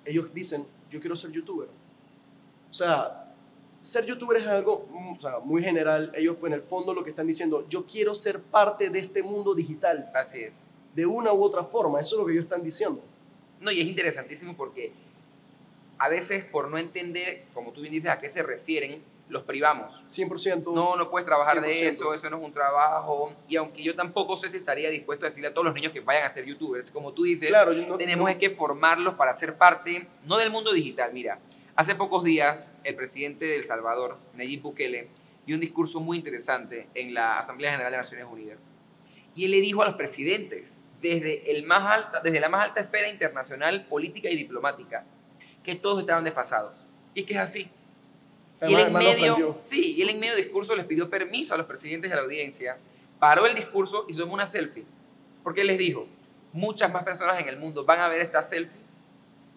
ellos 0.05 0.35
dicen, 0.35 0.67
yo 0.91 0.99
quiero 0.99 1.15
ser 1.15 1.31
youtuber. 1.31 1.69
O 2.69 2.75
sea, 2.75 3.33
ser 3.81 4.07
youtuber 4.07 4.39
es 4.39 4.47
algo 4.49 4.89
mm, 4.91 5.13
o 5.13 5.21
sea, 5.21 5.39
muy 5.39 5.63
general. 5.63 6.11
Ellos 6.17 6.37
pues, 6.41 6.51
en 6.51 6.59
el 6.59 6.63
fondo 6.65 6.93
lo 6.93 7.05
que 7.05 7.11
están 7.11 7.29
diciendo, 7.29 7.65
yo 7.69 7.87
quiero 7.87 8.13
ser 8.13 8.41
parte 8.41 8.91
de 8.91 8.99
este 8.99 9.23
mundo 9.23 9.55
digital, 9.55 10.11
Así 10.13 10.41
es. 10.41 10.67
de 10.97 11.07
una 11.07 11.33
u 11.33 11.41
otra 11.41 11.63
forma. 11.63 12.01
Eso 12.01 12.17
es 12.17 12.19
lo 12.19 12.27
que 12.27 12.33
ellos 12.33 12.47
están 12.47 12.65
diciendo. 12.65 13.01
No, 13.61 13.71
y 13.71 13.81
es 13.81 13.87
interesantísimo 13.87 14.57
porque 14.57 14.91
a 15.97 16.09
veces 16.09 16.45
por 16.45 16.69
no 16.69 16.77
entender, 16.77 17.45
como 17.55 17.71
tú 17.71 17.83
bien 17.83 17.93
dices, 17.93 18.11
a 18.11 18.19
qué 18.19 18.29
se 18.29 18.43
refieren, 18.43 19.01
los 19.29 19.43
privamos. 19.45 19.95
100%. 20.07 20.73
No, 20.75 20.97
no 20.97 21.11
puedes 21.11 21.27
trabajar 21.27 21.59
100%. 21.59 21.61
de 21.63 21.89
eso, 21.89 22.15
eso 22.15 22.31
no 22.31 22.39
es 22.39 22.45
un 22.45 22.53
trabajo. 22.53 23.33
Y 23.49 23.57
aunque 23.57 23.83
yo 23.83 23.95
tampoco 23.95 24.37
sé 24.39 24.51
si 24.51 24.57
estaría 24.59 24.89
dispuesto 24.91 25.27
a 25.27 25.29
decirle 25.29 25.49
a 25.49 25.53
todos 25.55 25.67
los 25.67 25.75
niños 25.75 25.93
que 25.93 26.01
vayan 26.01 26.25
a 26.31 26.33
ser 26.35 26.45
youtubers, 26.47 26.91
como 26.91 27.13
tú 27.13 27.25
dices, 27.25 27.49
claro, 27.49 27.73
no- 27.73 27.97
tenemos 27.97 28.31
no- 28.33 28.39
que 28.39 28.51
formarlos 28.51 29.15
para 29.15 29.35
ser 29.37 29.57
parte, 29.57 30.07
no 30.25 30.39
del 30.39 30.51
mundo 30.51 30.73
digital. 30.73 31.13
Mira, 31.13 31.39
hace 31.77 31.95
pocos 31.95 32.25
días 32.25 32.73
el 32.85 32.95
presidente 32.95 33.45
de 33.45 33.57
El 33.57 33.65
Salvador, 33.65 34.17
Nayib 34.35 34.63
Bukele, 34.63 35.09
dio 35.47 35.55
un 35.57 35.61
discurso 35.61 36.01
muy 36.01 36.17
interesante 36.19 36.89
en 36.95 37.15
la 37.15 37.39
Asamblea 37.39 37.71
General 37.73 37.91
de 37.93 37.99
Naciones 37.99 38.27
Unidas. 38.31 38.59
Y 39.35 39.45
él 39.45 39.51
le 39.53 39.61
dijo 39.61 39.83
a 39.83 39.87
los 39.87 39.95
presidentes, 39.95 40.79
desde, 41.01 41.51
el 41.53 41.63
más 41.65 41.85
alta, 41.85 42.21
desde 42.21 42.41
la 42.41 42.49
más 42.49 42.65
alta 42.65 42.81
esfera 42.81 43.09
internacional, 43.09 43.87
política 43.87 44.29
y 44.29 44.37
diplomática, 44.37 45.05
que 45.63 45.77
todos 45.77 46.01
estaban 46.01 46.25
desfasados. 46.25 46.75
Y 47.15 47.21
es 47.21 47.27
que 47.27 47.35
es 47.35 47.39
así. 47.41 47.71
Y 48.67 48.75
él, 48.75 48.81
en 48.81 48.93
medio, 48.93 49.59
sí, 49.63 49.95
y 49.97 50.03
él 50.03 50.11
en 50.11 50.19
medio 50.19 50.35
discurso 50.35 50.75
les 50.75 50.85
pidió 50.87 51.09
permiso 51.09 51.55
a 51.55 51.57
los 51.57 51.67
presidentes 51.67 52.11
de 52.11 52.17
la 52.17 52.23
audiencia, 52.23 52.77
paró 53.19 53.47
el 53.47 53.55
discurso 53.55 54.05
y 54.09 54.15
se 54.15 54.19
tomó 54.19 54.35
una 54.35 54.49
selfie. 54.49 54.85
Porque 55.45 55.61
él 55.61 55.69
les 55.69 55.79
dijo, 55.79 56.07
muchas 56.53 56.93
más 56.93 57.05
personas 57.05 57.39
en 57.41 57.49
el 57.49 57.57
mundo 57.57 57.85
van 57.85 58.01
a 58.01 58.09
ver 58.09 58.21
esta 58.21 58.43
selfie 58.43 58.81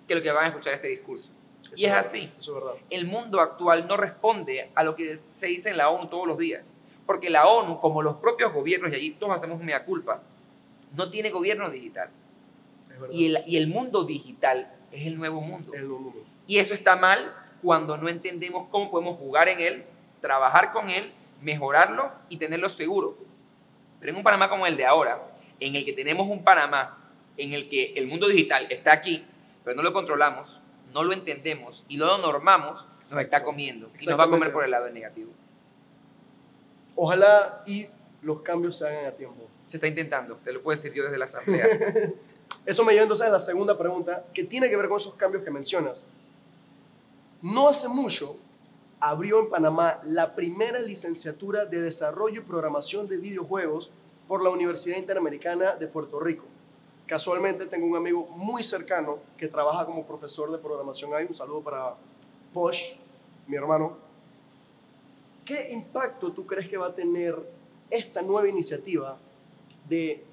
que 0.08 0.16
lo 0.16 0.22
que 0.22 0.32
van 0.32 0.46
a 0.46 0.48
escuchar 0.50 0.74
este 0.74 0.90
discurso. 0.90 1.30
Eso 1.64 1.74
y 1.76 1.86
es 1.86 1.92
verdad, 1.92 2.00
así. 2.00 2.32
Eso 2.38 2.58
es 2.58 2.64
verdad. 2.64 2.80
El 2.90 3.06
mundo 3.06 3.40
actual 3.40 3.88
no 3.88 3.98
responde 3.98 4.70
a 4.76 4.84
lo 4.84 4.96
que 4.96 5.20
se 5.32 5.48
dice 5.48 5.70
en 5.70 5.78
la 5.78 5.90
ONU 5.90 6.08
todos 6.08 6.28
los 6.28 6.38
días. 6.38 6.64
Porque 7.06 7.30
la 7.30 7.48
ONU, 7.48 7.80
como 7.80 8.04
los 8.04 8.18
propios 8.18 8.54
gobiernos, 8.54 8.92
y 8.92 8.96
allí 8.96 9.12
todos 9.12 9.36
hacemos 9.36 9.60
mea 9.62 9.84
culpa, 9.84 10.22
no 10.96 11.10
tiene 11.10 11.30
gobierno 11.32 11.70
digital. 11.70 12.10
Y 13.12 13.28
el, 13.28 13.44
y 13.48 13.58
el 13.58 13.68
mundo 13.68 14.04
digital 14.04 14.72
es 14.92 15.08
el 15.08 15.18
nuevo 15.18 15.42
mundo. 15.42 15.74
Es 15.74 15.80
el 15.80 15.88
mundo. 15.88 16.24
Y 16.46 16.58
eso 16.60 16.74
está 16.74 16.96
mal 16.96 17.34
cuando 17.62 17.98
no 17.98 18.10
entendemos 18.10 18.68
cómo 18.70 18.90
podemos 18.90 19.18
jugar 19.18 19.50
en 19.50 19.60
él, 19.60 19.84
trabajar 20.20 20.72
con 20.72 20.90
él, 20.90 21.12
mejorarlo 21.42 22.12
y 22.30 22.38
tenerlo 22.38 22.70
seguro. 22.70 23.18
Pero 24.00 24.12
en 24.12 24.18
un 24.18 24.24
Panamá 24.24 24.50
como 24.50 24.66
el 24.66 24.78
de 24.78 24.86
ahora, 24.86 25.22
en 25.60 25.76
el 25.76 25.86
que 25.86 25.94
tenemos 25.94 26.28
un 26.28 26.44
Panamá 26.44 26.98
en 27.38 27.54
el 27.54 27.70
que 27.70 27.94
el 27.94 28.08
mundo 28.08 28.28
digital 28.28 28.68
está 28.70 28.92
aquí, 28.92 29.26
pero 29.64 29.76
no 29.76 29.84
lo 29.84 29.94
controlamos, 29.94 30.60
no 30.94 31.04
lo 31.04 31.14
entendemos 31.14 31.84
y 31.88 31.98
lo 31.98 32.18
normamos, 32.18 32.86
nos 32.98 33.14
está 33.14 33.44
comiendo 33.44 33.90
y 34.00 34.06
nos 34.06 34.20
va 34.20 34.26
a 34.26 34.30
comer 34.30 34.52
por 34.52 34.64
el 34.64 34.72
lado 34.72 34.90
negativo. 34.90 35.32
Ojalá 36.96 37.64
y 37.66 37.88
los 38.22 38.42
cambios 38.42 38.78
se 38.78 38.88
hagan 38.88 39.06
a 39.06 39.12
tiempo. 39.12 39.48
Se 39.68 39.78
está 39.78 39.88
intentando, 39.88 40.36
te 40.44 40.52
lo 40.52 40.62
puedo 40.62 40.76
decir 40.76 40.94
yo 40.94 41.04
desde 41.04 41.18
la 41.18 41.26
asamblea. 41.26 41.68
Eso 42.66 42.84
me 42.84 42.92
lleva 42.92 43.04
entonces 43.04 43.26
a 43.26 43.30
la 43.30 43.40
segunda 43.40 43.78
pregunta, 43.78 44.26
que 44.34 44.44
tiene 44.44 44.70
que 44.70 44.78
ver 44.78 44.88
con 44.88 44.98
esos 44.98 45.16
cambios 45.16 45.44
que 45.44 45.52
mencionas. 45.52 46.06
No 47.42 47.68
hace 47.68 47.88
mucho 47.88 48.38
abrió 49.00 49.40
en 49.40 49.50
Panamá 49.50 50.00
la 50.06 50.36
primera 50.36 50.80
licenciatura 50.80 51.66
de 51.66 51.82
desarrollo 51.82 52.42
y 52.42 52.44
programación 52.44 53.08
de 53.08 53.18
videojuegos 53.18 53.90
por 54.28 54.44
la 54.44 54.52
Universidad 54.52 54.98
Interamericana 54.98 55.76
de 55.76 55.88
Puerto 55.88 56.20
Rico. 56.20 56.46
Casualmente 57.08 57.66
tengo 57.66 57.88
un 57.88 57.98
amigo 57.98 58.28
muy 58.28 58.64
cercano 58.64 59.18
que 59.38 59.48
trabaja 59.48 59.86
como 59.86 60.06
profesor 60.06 60.52
de 60.52 60.60
programación 60.60 61.14
ahí. 61.16 61.26
Un 61.28 61.34
saludo 61.34 61.62
para 61.62 61.96
Posh, 62.54 62.94
mi 63.48 63.58
hermano. 63.58 63.98
¿Qué 65.44 65.72
impacto 65.72 66.32
tú 66.32 66.46
crees 66.46 66.70
que 66.70 66.78
va 66.78 66.88
a 66.88 66.96
tener 66.96 67.36
esta 67.90 68.22
nueva 68.22 68.48
iniciativa 68.48 69.18
de 69.90 70.24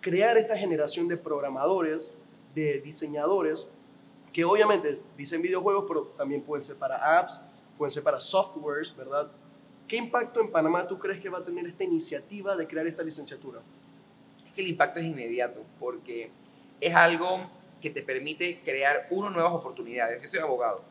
crear 0.00 0.38
esta 0.38 0.56
generación 0.56 1.08
de 1.08 1.16
programadores, 1.16 2.16
de 2.54 2.80
diseñadores, 2.80 3.66
que 4.36 4.44
obviamente 4.44 5.00
dicen 5.16 5.40
videojuegos, 5.40 5.86
pero 5.88 6.02
también 6.14 6.42
pueden 6.42 6.62
ser 6.62 6.76
para 6.76 7.18
apps, 7.18 7.40
pueden 7.78 7.90
ser 7.90 8.02
para 8.02 8.20
softwares, 8.20 8.94
¿verdad? 8.94 9.32
¿Qué 9.88 9.96
impacto 9.96 10.42
en 10.42 10.50
Panamá 10.52 10.86
tú 10.86 10.98
crees 10.98 11.18
que 11.22 11.30
va 11.30 11.38
a 11.38 11.42
tener 11.42 11.64
esta 11.64 11.84
iniciativa 11.84 12.54
de 12.54 12.66
crear 12.66 12.86
esta 12.86 13.02
licenciatura? 13.02 13.62
Es 14.46 14.52
que 14.52 14.60
el 14.60 14.68
impacto 14.68 15.00
es 15.00 15.06
inmediato, 15.06 15.62
porque 15.80 16.30
es 16.82 16.94
algo 16.94 17.48
que 17.80 17.88
te 17.88 18.02
permite 18.02 18.60
crear 18.60 19.06
uno 19.08 19.30
nuevas 19.30 19.54
oportunidades. 19.54 20.22
Yo 20.22 20.28
soy 20.28 20.40
abogado. 20.40 20.84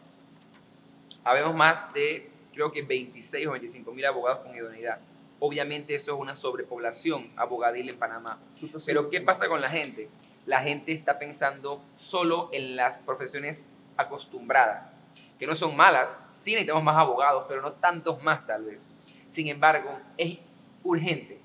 Habemos 1.24 1.54
más 1.54 1.94
de, 1.94 2.28
creo 2.52 2.72
que 2.72 2.82
26 2.82 3.46
o 3.46 3.52
25 3.52 3.92
mil 3.92 4.08
abogados 4.08 4.40
con 4.40 4.56
idoneidad. 4.56 4.98
Obviamente 5.38 5.94
eso 5.94 6.16
es 6.16 6.20
una 6.20 6.36
sobrepoblación 6.36 7.30
abogadil 7.36 7.90
en 7.90 8.00
Panamá. 8.00 8.40
Pero 8.88 9.08
¿qué 9.12 9.22
pasa 9.22 9.48
con 9.48 9.62
la 9.62 9.70
gente? 9.70 10.10
La 10.46 10.62
gente 10.62 10.92
está 10.92 11.18
pensando 11.18 11.82
solo 11.98 12.50
en 12.54 12.76
las 12.76 12.98
profesiones 13.00 13.70
acostumbradas, 13.98 14.94
que 15.40 15.48
no 15.48 15.56
son 15.56 15.76
malas, 15.76 16.18
sí 16.32 16.52
necesitamos 16.52 16.84
más 16.84 16.98
abogados, 16.98 17.46
pero 17.48 17.62
no 17.62 17.74
tantos 17.74 18.22
más 18.24 18.46
tal 18.46 18.66
vez. 18.66 18.88
Sin 19.30 19.48
embargo, 19.48 20.00
es 20.18 20.38
urgente 20.84 21.40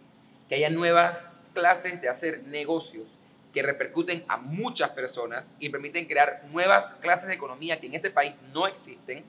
que 0.49 0.57
haya 0.57 0.71
nuevas 0.71 1.31
clases 1.55 2.01
de 2.01 2.09
hacer 2.09 2.45
negocios 2.47 3.09
que 3.53 3.63
repercuten 3.63 4.25
a 4.29 4.37
muchas 4.37 4.91
personas 4.91 5.45
y 5.59 5.71
permiten 5.71 6.07
crear 6.07 6.45
nuevas 6.51 6.95
clases 6.95 7.27
de 7.29 7.35
economía 7.35 7.81
que 7.81 7.87
en 7.87 7.95
este 7.95 8.11
país 8.11 8.35
no 8.53 8.67
existen 8.67 9.25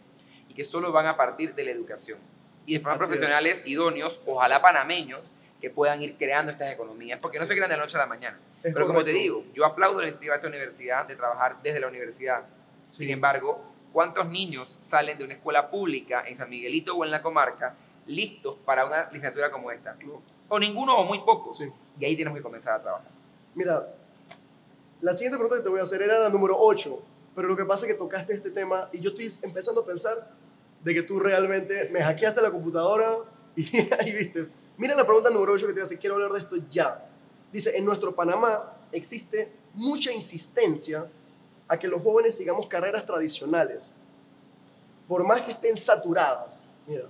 y 0.48 0.54
que 0.54 0.64
solo 0.64 0.92
van 0.92 1.08
a 1.08 1.18
partir 1.18 1.56
de 1.56 1.64
la 1.64 1.72
educación. 1.72 2.20
Y 2.66 2.74
de 2.76 2.80
forma 2.80 2.98
profesionales 2.98 3.64
idóneos, 3.66 4.20
ojalá 4.26 4.60
panameños, 4.60 5.22
que 5.60 5.70
puedan 5.70 6.02
ir 6.02 6.18
creando 6.18 6.52
estas 6.52 6.72
economías, 6.72 7.20
porque 7.20 7.40
no 7.40 7.46
se 7.46 7.54
crean 7.54 7.70
de 7.70 7.78
la 7.78 7.84
noche 7.84 7.96
a 7.98 8.02
la 8.02 8.08
mañana. 8.08 8.38
Pero 8.62 8.88
como 8.88 9.04
te 9.04 9.12
digo, 9.12 9.44
yo 9.54 9.66
aplaudo 9.66 10.02
la 10.02 10.08
iniciativa 10.08 10.34
de 10.34 10.38
esta 10.38 10.48
universidad 10.48 11.08
de 11.08 11.16
trabajar 11.16 11.58
desde 11.64 11.80
la 11.80 11.88
universidad. 11.88 12.44
Sin 12.88 13.10
embargo, 13.10 13.62
¿cuántos 13.92 14.28
niños 14.28 14.78
salen 14.82 15.18
de 15.18 15.24
una 15.24 15.34
escuela 15.34 15.70
pública 15.70 16.24
en 16.28 16.38
San 16.38 16.50
Miguelito 16.50 16.96
o 16.96 17.04
en 17.04 17.12
la 17.12 17.22
comarca 17.22 17.76
listos 18.06 18.58
para 18.66 18.86
una 18.86 19.06
licenciatura 19.06 19.52
como 19.52 19.72
esta? 19.72 19.96
O 20.50 20.60
ninguno 20.60 20.96
o 20.98 21.06
muy 21.06 21.20
pocos. 21.20 21.62
Y 22.00 22.06
ahí 22.06 22.16
tenemos 22.16 22.38
que 22.38 22.44
comenzar 22.44 22.74
a 22.74 22.82
trabajar. 22.82 23.12
Mira, 23.56 23.88
la 25.02 25.14
siguiente 25.14 25.38
pregunta 25.38 25.58
que 25.58 25.64
te 25.64 25.70
voy 25.70 25.80
a 25.80 25.84
hacer 25.84 26.02
era 26.02 26.20
la 26.20 26.30
número 26.30 26.56
8, 26.58 27.02
pero 27.36 27.48
lo 27.48 27.56
que 27.56 27.66
pasa 27.66 27.86
es 27.86 27.94
que 27.94 27.98
tocaste 27.98 28.34
este 28.34 28.52
tema 28.52 28.90
y 28.92 29.00
yo 29.00 29.10
estoy 29.10 29.32
empezando 29.42 29.82
a 29.82 29.86
pensar 29.86 30.30
de 30.84 30.94
que 30.94 31.02
tú 31.02 31.20
realmente 31.20 31.90
me 31.92 32.02
hackeaste 32.04 32.42
la 32.42 32.52
computadora 32.52 33.18
y 33.56 33.66
ahí 34.00 34.12
viste. 34.12 34.48
Mira 34.78 34.96
la 34.96 35.06
pregunta 35.06 35.30
número 35.30 35.54
8 35.54 35.68
que 35.68 35.74
te 35.74 35.82
hace, 35.82 35.98
quiero 35.98 36.16
hablar 36.16 36.32
de 36.32 36.40
esto 36.40 36.56
ya. 36.70 37.08
Dice, 37.52 37.76
en 37.76 37.86
nuestro 37.86 38.14
Panamá 38.14 38.74
existe 38.92 39.52
mucha 39.74 40.12
insistencia 40.12 41.08
a 41.68 41.78
que 41.78 41.88
los 41.88 42.02
jóvenes 42.02 42.36
sigamos 42.36 42.68
carreras 42.68 43.06
tradicionales, 43.06 43.90
por 45.08 45.24
más 45.24 45.42
que 45.42 45.52
estén 45.52 45.78
saturadas. 45.78 46.68
Mira, 46.88 47.06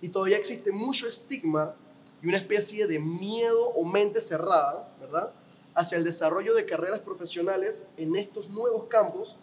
y 0.00 0.08
todavía 0.08 0.36
existe 0.36 0.70
mucho 0.70 1.08
estigma 1.08 1.74
y 2.22 2.28
una 2.28 2.38
especie 2.38 2.86
de 2.86 2.98
miedo 2.98 3.68
o 3.70 3.84
mente 3.84 4.20
cerrada, 4.20 4.88
¿verdad? 5.00 5.32
hacia 5.76 5.98
el 5.98 6.04
desarrollo 6.04 6.54
de 6.54 6.64
carreras 6.64 7.00
profesionales 7.00 7.86
en 7.98 8.16
estos 8.16 8.48
nuevos 8.48 8.84
campos 8.84 9.36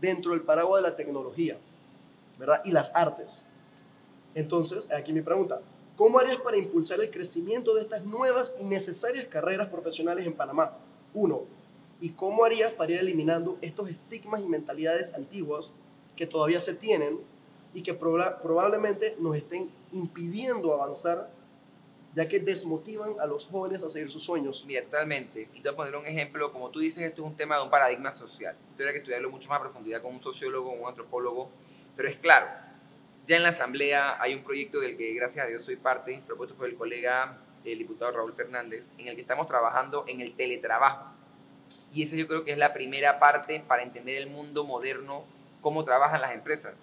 dentro 0.00 0.32
del 0.32 0.42
paraguas 0.42 0.82
de 0.82 0.90
la 0.90 0.96
tecnología, 0.96 1.56
¿verdad? 2.38 2.60
Y 2.64 2.72
las 2.72 2.90
artes. 2.94 3.40
Entonces, 4.34 4.90
aquí 4.90 5.12
mi 5.12 5.22
pregunta, 5.22 5.60
¿cómo 5.96 6.18
harías 6.18 6.36
para 6.36 6.56
impulsar 6.56 7.00
el 7.00 7.10
crecimiento 7.10 7.74
de 7.74 7.82
estas 7.82 8.04
nuevas 8.04 8.54
y 8.60 8.64
necesarias 8.64 9.26
carreras 9.26 9.68
profesionales 9.68 10.26
en 10.26 10.34
Panamá? 10.34 10.76
Uno, 11.14 11.42
¿y 12.00 12.10
cómo 12.10 12.44
harías 12.44 12.72
para 12.72 12.92
ir 12.92 12.98
eliminando 12.98 13.58
estos 13.60 13.88
estigmas 13.88 14.40
y 14.42 14.46
mentalidades 14.46 15.14
antiguas 15.14 15.70
que 16.14 16.26
todavía 16.26 16.60
se 16.60 16.74
tienen 16.74 17.18
y 17.74 17.82
que 17.82 17.94
probablemente 17.94 19.16
nos 19.18 19.36
estén 19.36 19.70
impidiendo 19.92 20.72
avanzar 20.72 21.30
ya 22.16 22.26
que 22.26 22.40
desmotivan 22.40 23.20
a 23.20 23.26
los 23.26 23.44
jóvenes 23.44 23.84
a 23.84 23.90
seguir 23.90 24.10
sus 24.10 24.24
sueños. 24.24 24.64
Mira, 24.66 24.82
totalmente. 24.82 25.50
Y 25.52 25.60
te 25.60 25.68
voy 25.68 25.74
a 25.74 25.76
poner 25.76 25.96
un 25.96 26.06
ejemplo, 26.06 26.50
como 26.50 26.70
tú 26.70 26.80
dices, 26.80 27.04
esto 27.04 27.22
es 27.22 27.28
un 27.28 27.36
tema 27.36 27.58
de 27.58 27.64
un 27.64 27.70
paradigma 27.70 28.10
social. 28.10 28.56
Tendría 28.68 28.92
que 28.92 29.00
estudiarlo 29.00 29.30
mucho 29.30 29.50
más 29.50 29.58
a 29.58 29.64
profundidad 29.64 30.00
con 30.00 30.14
un 30.14 30.22
sociólogo, 30.22 30.70
un 30.70 30.88
antropólogo, 30.88 31.50
pero 31.94 32.08
es 32.08 32.16
claro, 32.16 32.46
ya 33.26 33.36
en 33.36 33.42
la 33.42 33.48
Asamblea 33.48 34.20
hay 34.20 34.34
un 34.34 34.42
proyecto 34.42 34.80
del 34.80 34.96
que 34.96 35.12
gracias 35.14 35.44
a 35.44 35.48
Dios 35.48 35.64
soy 35.64 35.76
parte, 35.76 36.22
propuesto 36.26 36.54
por 36.54 36.68
el 36.68 36.76
colega, 36.76 37.38
el 37.64 37.78
diputado 37.78 38.12
Raúl 38.12 38.32
Fernández, 38.34 38.92
en 38.98 39.08
el 39.08 39.16
que 39.16 39.22
estamos 39.22 39.48
trabajando 39.48 40.04
en 40.06 40.20
el 40.20 40.34
teletrabajo. 40.36 41.12
Y 41.92 42.04
esa 42.04 42.14
yo 42.14 42.28
creo 42.28 42.44
que 42.44 42.52
es 42.52 42.58
la 42.58 42.72
primera 42.72 43.18
parte 43.18 43.62
para 43.66 43.82
entender 43.82 44.16
el 44.16 44.28
mundo 44.28 44.64
moderno, 44.64 45.24
cómo 45.60 45.84
trabajan 45.84 46.20
las 46.20 46.32
empresas. 46.32 46.74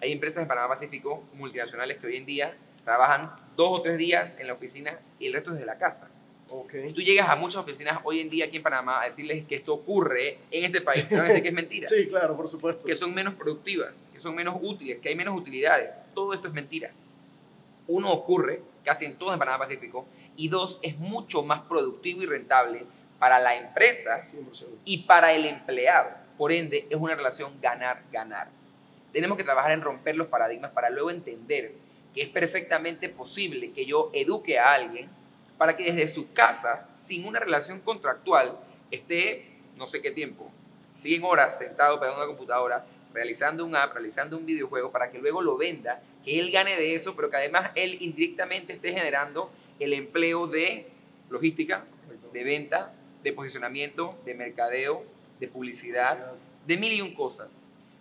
Hay 0.00 0.12
empresas 0.12 0.42
en 0.42 0.48
Panamá 0.48 0.74
Pacífico 0.74 1.22
multinacionales 1.34 1.98
que 1.98 2.06
hoy 2.06 2.16
en 2.16 2.26
día 2.26 2.56
trabajan 2.84 3.30
dos 3.56 3.68
o 3.78 3.82
tres 3.82 3.98
días 3.98 4.36
en 4.38 4.46
la 4.46 4.54
oficina 4.54 4.98
y 5.18 5.26
el 5.26 5.34
resto 5.34 5.52
es 5.52 5.58
de 5.58 5.66
la 5.66 5.78
casa. 5.78 6.08
Okay. 6.54 6.92
tú 6.92 7.00
llegas 7.00 7.30
a 7.30 7.34
muchas 7.34 7.62
oficinas 7.62 8.00
hoy 8.04 8.20
en 8.20 8.28
día 8.28 8.44
aquí 8.44 8.58
en 8.58 8.62
Panamá 8.62 9.00
a 9.00 9.08
decirles 9.08 9.46
que 9.46 9.54
esto 9.54 9.72
ocurre 9.72 10.36
en 10.50 10.64
este 10.64 10.82
país, 10.82 11.08
te 11.08 11.14
van 11.14 11.24
a 11.24 11.28
decir 11.28 11.42
que 11.42 11.48
es 11.48 11.54
mentira. 11.54 11.88
sí, 11.88 12.06
claro, 12.06 12.36
por 12.36 12.46
supuesto. 12.46 12.84
Que 12.84 12.94
son 12.94 13.14
menos 13.14 13.34
productivas, 13.34 14.06
que 14.12 14.20
son 14.20 14.34
menos 14.34 14.56
útiles, 14.60 14.98
que 15.00 15.08
hay 15.08 15.14
menos 15.14 15.34
utilidades. 15.34 15.98
Todo 16.14 16.34
esto 16.34 16.48
es 16.48 16.52
mentira. 16.52 16.90
Uno, 17.86 18.12
ocurre 18.12 18.60
casi 18.84 19.06
en 19.06 19.16
todo 19.16 19.32
en 19.32 19.38
Panamá 19.38 19.60
Pacífico. 19.60 20.06
Y 20.36 20.48
dos, 20.48 20.78
es 20.82 20.98
mucho 20.98 21.42
más 21.42 21.62
productivo 21.62 22.22
y 22.22 22.26
rentable 22.26 22.84
para 23.18 23.38
la 23.38 23.56
empresa 23.56 24.22
y 24.84 24.98
para 24.98 25.32
el 25.32 25.46
empleado. 25.46 26.10
Por 26.36 26.52
ende, 26.52 26.86
es 26.90 26.96
una 26.96 27.14
relación 27.14 27.52
ganar-ganar. 27.62 28.48
Tenemos 29.12 29.38
que 29.38 29.44
trabajar 29.44 29.72
en 29.72 29.80
romper 29.80 30.16
los 30.16 30.26
paradigmas 30.26 30.70
para 30.72 30.90
luego 30.90 31.10
entender 31.10 31.72
que 32.14 32.22
es 32.22 32.28
perfectamente 32.28 33.08
posible 33.08 33.72
que 33.72 33.86
yo 33.86 34.10
eduque 34.12 34.58
a 34.58 34.74
alguien 34.74 35.08
para 35.62 35.76
que 35.76 35.92
desde 35.92 36.08
su 36.08 36.32
casa, 36.32 36.88
sin 36.92 37.24
una 37.24 37.38
relación 37.38 37.78
contractual, 37.78 38.58
esté 38.90 39.46
no 39.76 39.86
sé 39.86 40.02
qué 40.02 40.10
tiempo, 40.10 40.50
100 40.90 41.22
horas 41.22 41.56
sentado 41.56 42.00
pegando 42.00 42.18
una 42.18 42.26
computadora, 42.26 42.84
realizando 43.14 43.64
un 43.64 43.76
app, 43.76 43.92
realizando 43.92 44.36
un 44.36 44.44
videojuego, 44.44 44.90
para 44.90 45.12
que 45.12 45.20
luego 45.20 45.40
lo 45.40 45.56
venda, 45.56 46.02
que 46.24 46.40
él 46.40 46.50
gane 46.50 46.74
de 46.74 46.96
eso, 46.96 47.14
pero 47.14 47.30
que 47.30 47.36
además 47.36 47.70
él 47.76 47.96
indirectamente 48.00 48.72
esté 48.72 48.92
generando 48.92 49.52
el 49.78 49.92
empleo 49.92 50.48
de 50.48 50.88
logística, 51.30 51.84
de 52.32 52.42
venta, 52.42 52.92
de 53.22 53.32
posicionamiento, 53.32 54.18
de 54.24 54.34
mercadeo, 54.34 55.04
de 55.38 55.46
publicidad, 55.46 56.32
de 56.66 56.76
mil 56.76 56.92
y 56.92 57.02
un 57.02 57.14
cosas. 57.14 57.50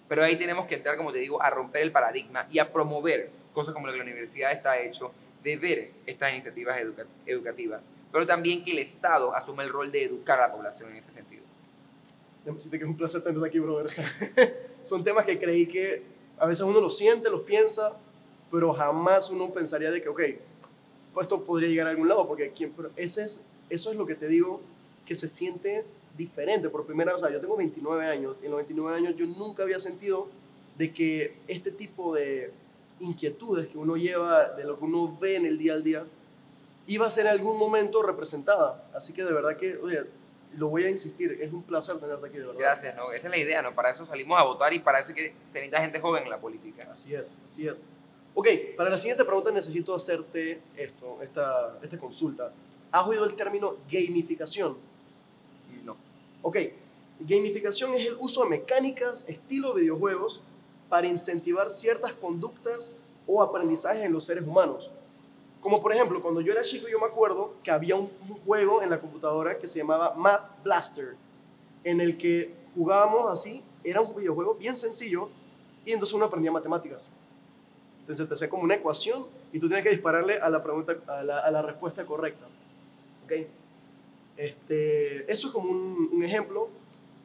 Pero 0.10 0.24
ahí 0.24 0.36
tenemos 0.36 0.66
que 0.66 0.74
entrar, 0.74 0.98
como 0.98 1.12
te 1.12 1.20
digo, 1.20 1.40
a 1.44 1.52
romper 1.52 1.84
el 1.84 1.92
paradigma 1.92 2.48
y 2.50 2.58
a 2.58 2.74
promover 2.74 3.30
cosas 3.54 3.76
como 3.76 3.86
lo 3.86 3.94
que 3.94 4.00
la 4.00 4.06
universidad 4.06 4.52
está 4.52 4.80
hecho, 4.80 5.14
de 5.44 5.58
ver 5.58 5.92
estas 6.06 6.34
iniciativas 6.34 6.78
educativas, 7.26 7.82
pero 8.12 8.28
también 8.28 8.64
que 8.64 8.72
el 8.72 8.80
Estado 8.80 9.36
asume 9.36 9.64
el 9.64 9.70
rol 9.70 9.92
de 9.92 10.04
educar 10.04 10.40
a 10.40 10.48
la 10.48 10.54
población 10.54 10.92
en 10.92 10.98
ese 10.98 11.12
sentido. 11.12 11.44
Déjame 12.46 12.70
que 12.70 12.78
es 12.78 12.84
un 12.84 12.98
placer 12.98 13.22
tenerte 13.22 13.48
aquí, 13.48 13.60
brother. 13.60 13.90
Son 14.84 15.04
temas 15.04 15.26
que 15.26 15.40
creí 15.40 15.68
que 15.68 16.04
a 16.40 16.46
veces 16.48 16.64
uno 16.66 16.82
lo 16.82 16.90
siente, 16.90 17.30
los 17.30 17.42
piensa, 17.42 17.96
pero 18.50 18.74
jamás 18.74 19.30
uno 19.30 19.52
pensaría 19.52 19.92
de 19.92 20.02
que, 20.02 20.10
ok, 20.10 20.22
pues 21.14 21.26
esto 21.26 21.44
podría 21.44 21.70
llegar 21.70 21.88
a 21.88 21.90
algún 21.92 22.08
lado, 22.08 22.28
porque. 22.28 22.52
Pero 22.76 22.90
ese 22.96 23.24
es, 23.24 23.42
eso 23.70 23.92
es 23.92 23.98
lo 23.98 24.06
que 24.06 24.16
te 24.16 24.28
digo, 24.28 24.60
que 25.06 25.16
se 25.16 25.28
siente 25.28 25.86
diferente 26.18 26.70
por 26.70 26.86
primera 26.86 27.14
vez. 27.14 27.22
O 27.22 27.26
sea, 27.26 27.34
yo 27.34 27.40
tengo 27.40 27.58
29 27.58 28.06
años 28.06 28.38
y 28.42 28.46
en 28.46 28.52
los 28.52 28.58
29 28.58 28.98
años 28.98 29.16
yo 29.16 29.26
nunca 29.26 29.64
había 29.64 29.80
sentido 29.80 30.28
de 30.78 30.92
que 30.92 31.36
este 31.48 31.72
tipo 31.72 32.16
de 32.16 32.52
inquietudes 33.02 33.68
que 33.68 33.78
uno 33.78 33.98
lleva, 33.98 34.50
de 34.50 34.64
lo 34.64 34.78
que 34.78 34.86
uno 34.86 35.18
ve 35.20 35.36
en 35.36 35.46
el 35.46 35.58
día 35.58 35.74
al 35.74 35.84
día, 35.84 36.06
iba 36.88 37.08
a 37.08 37.12
ser 37.12 37.26
en 37.26 37.32
algún 37.32 37.58
momento 37.58 38.02
representada. 38.02 38.84
Así 38.94 39.14
que 39.14 39.24
de 39.24 39.34
verdad 39.34 39.58
que, 39.58 39.78
oye, 39.78 40.04
lo 40.58 40.68
voy 40.68 40.84
a 40.84 40.90
insistir, 40.90 41.38
es 41.42 41.52
un 41.52 41.64
placer 41.64 41.98
tenerte 41.98 42.28
aquí, 42.28 42.38
de 42.38 42.46
verdad. 42.46 42.60
Gracias, 42.60 42.96
¿no? 42.96 43.12
Esa 43.12 43.28
es 43.28 43.32
la 43.32 43.38
idea, 43.38 43.62
¿no? 43.62 43.74
Para 43.74 43.92
eso 43.92 44.06
salimos 44.06 44.40
a 44.40 44.44
votar 44.44 44.74
y 44.74 44.80
para 44.80 45.00
eso 45.00 45.10
es 45.10 45.16
que 45.16 45.34
se 45.50 45.60
necesita 45.60 45.82
gente 45.82 46.00
joven 46.00 46.24
en 46.24 46.30
la 46.30 46.40
política. 46.40 46.90
Así 46.92 47.14
es, 47.14 47.42
así 47.46 47.68
es. 47.68 47.84
Ok, 48.34 48.48
para 48.78 48.90
la 48.90 48.98
siguiente 48.98 49.26
pregunta 49.26 49.52
necesito 49.52 49.94
hacerte 49.94 50.62
esto, 50.78 51.20
esta, 51.22 51.78
esta 51.82 51.98
consulta. 51.98 52.52
¿Has 52.92 53.08
oído 53.08 53.26
el 53.26 53.36
término 53.36 53.78
gamificación? 53.90 54.78
No. 55.84 55.98
Ok, 56.42 56.58
gamificación 57.20 57.94
es 57.94 58.08
el 58.08 58.16
uso 58.20 58.44
de 58.44 58.50
mecánicas, 58.50 59.26
estilo 59.28 59.74
videojuegos, 59.74 60.42
para 60.92 61.08
incentivar 61.08 61.70
ciertas 61.70 62.12
conductas 62.12 62.98
o 63.26 63.42
aprendizajes 63.42 64.04
en 64.04 64.12
los 64.12 64.26
seres 64.26 64.46
humanos. 64.46 64.92
Como 65.62 65.82
por 65.82 65.94
ejemplo, 65.94 66.22
cuando 66.22 66.42
yo 66.42 66.52
era 66.52 66.64
chico 66.64 66.86
yo 66.90 67.00
me 67.00 67.06
acuerdo 67.06 67.54
que 67.64 67.72
había 67.72 67.96
un, 67.96 68.10
juego 68.46 68.82
en 68.82 68.90
la 68.90 69.00
computadora 69.00 69.58
que 69.58 69.70
se 69.70 69.80
llamaba 69.80 70.14
Math 70.16 70.62
Blaster, 70.66 71.16
en 71.86 72.02
el 72.02 72.18
que 72.18 72.54
jugábamos 72.76 73.32
así, 73.32 73.64
era 73.86 74.02
un 74.02 74.14
videojuego 74.14 74.56
bien 74.56 74.76
sencillo 74.76 75.30
y 75.86 75.94
entonces 75.94 76.14
uno 76.14 76.26
aprendía 76.26 76.52
matemáticas. 76.52 77.08
Entonces 78.02 78.28
te 78.28 78.34
hacía 78.34 78.50
como 78.50 78.64
una 78.64 78.76
ecuación 78.76 79.28
y 79.54 79.60
tú 79.60 79.70
tenías 79.70 79.86
que 79.86 79.92
dispararle 79.92 80.40
a 80.40 80.50
la, 80.50 80.62
pregunta, 80.62 80.98
a 81.08 81.24
la, 81.24 81.62
respuesta 81.62 82.06
correcta. 82.06 82.48
¿Okay? 83.24 83.48
Este, 84.36 85.32
eso 85.32 85.48
es 85.48 85.54
como 85.54 85.70
un, 85.72 86.10
un 86.12 86.22
ejemplo. 86.22 86.68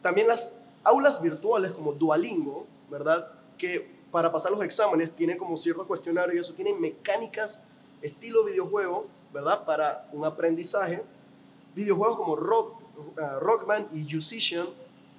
También 0.03 0.29
las 0.29 0.55
aulas 0.85 1.21
virtuales 1.21 1.73
como 1.73 1.93
Duolingo, 1.95 2.65
¿verdad? 2.89 3.33
Que 3.59 3.97
para 4.11 4.31
pasar 4.33 4.53
los 4.53 4.63
exámenes 4.63 5.11
tienen 5.11 5.37
como 5.37 5.57
ciertos 5.57 5.87
cuestionarios 5.87 6.35
y 6.35 6.39
eso, 6.39 6.55
tienen 6.55 6.81
mecánicas 6.81 7.63
estilo 8.03 8.45
videojuego, 8.45 9.07
¿verdad? 9.33 9.65
Para 9.65 10.09
un 10.13 10.25
aprendizaje. 10.25 11.03
Videojuegos 11.75 12.17
como 12.17 12.37
Rock, 12.37 12.81
uh, 12.97 13.41
Rock 13.41 13.67
Band 13.67 13.89
y 13.95 14.15
Musician 14.15 14.69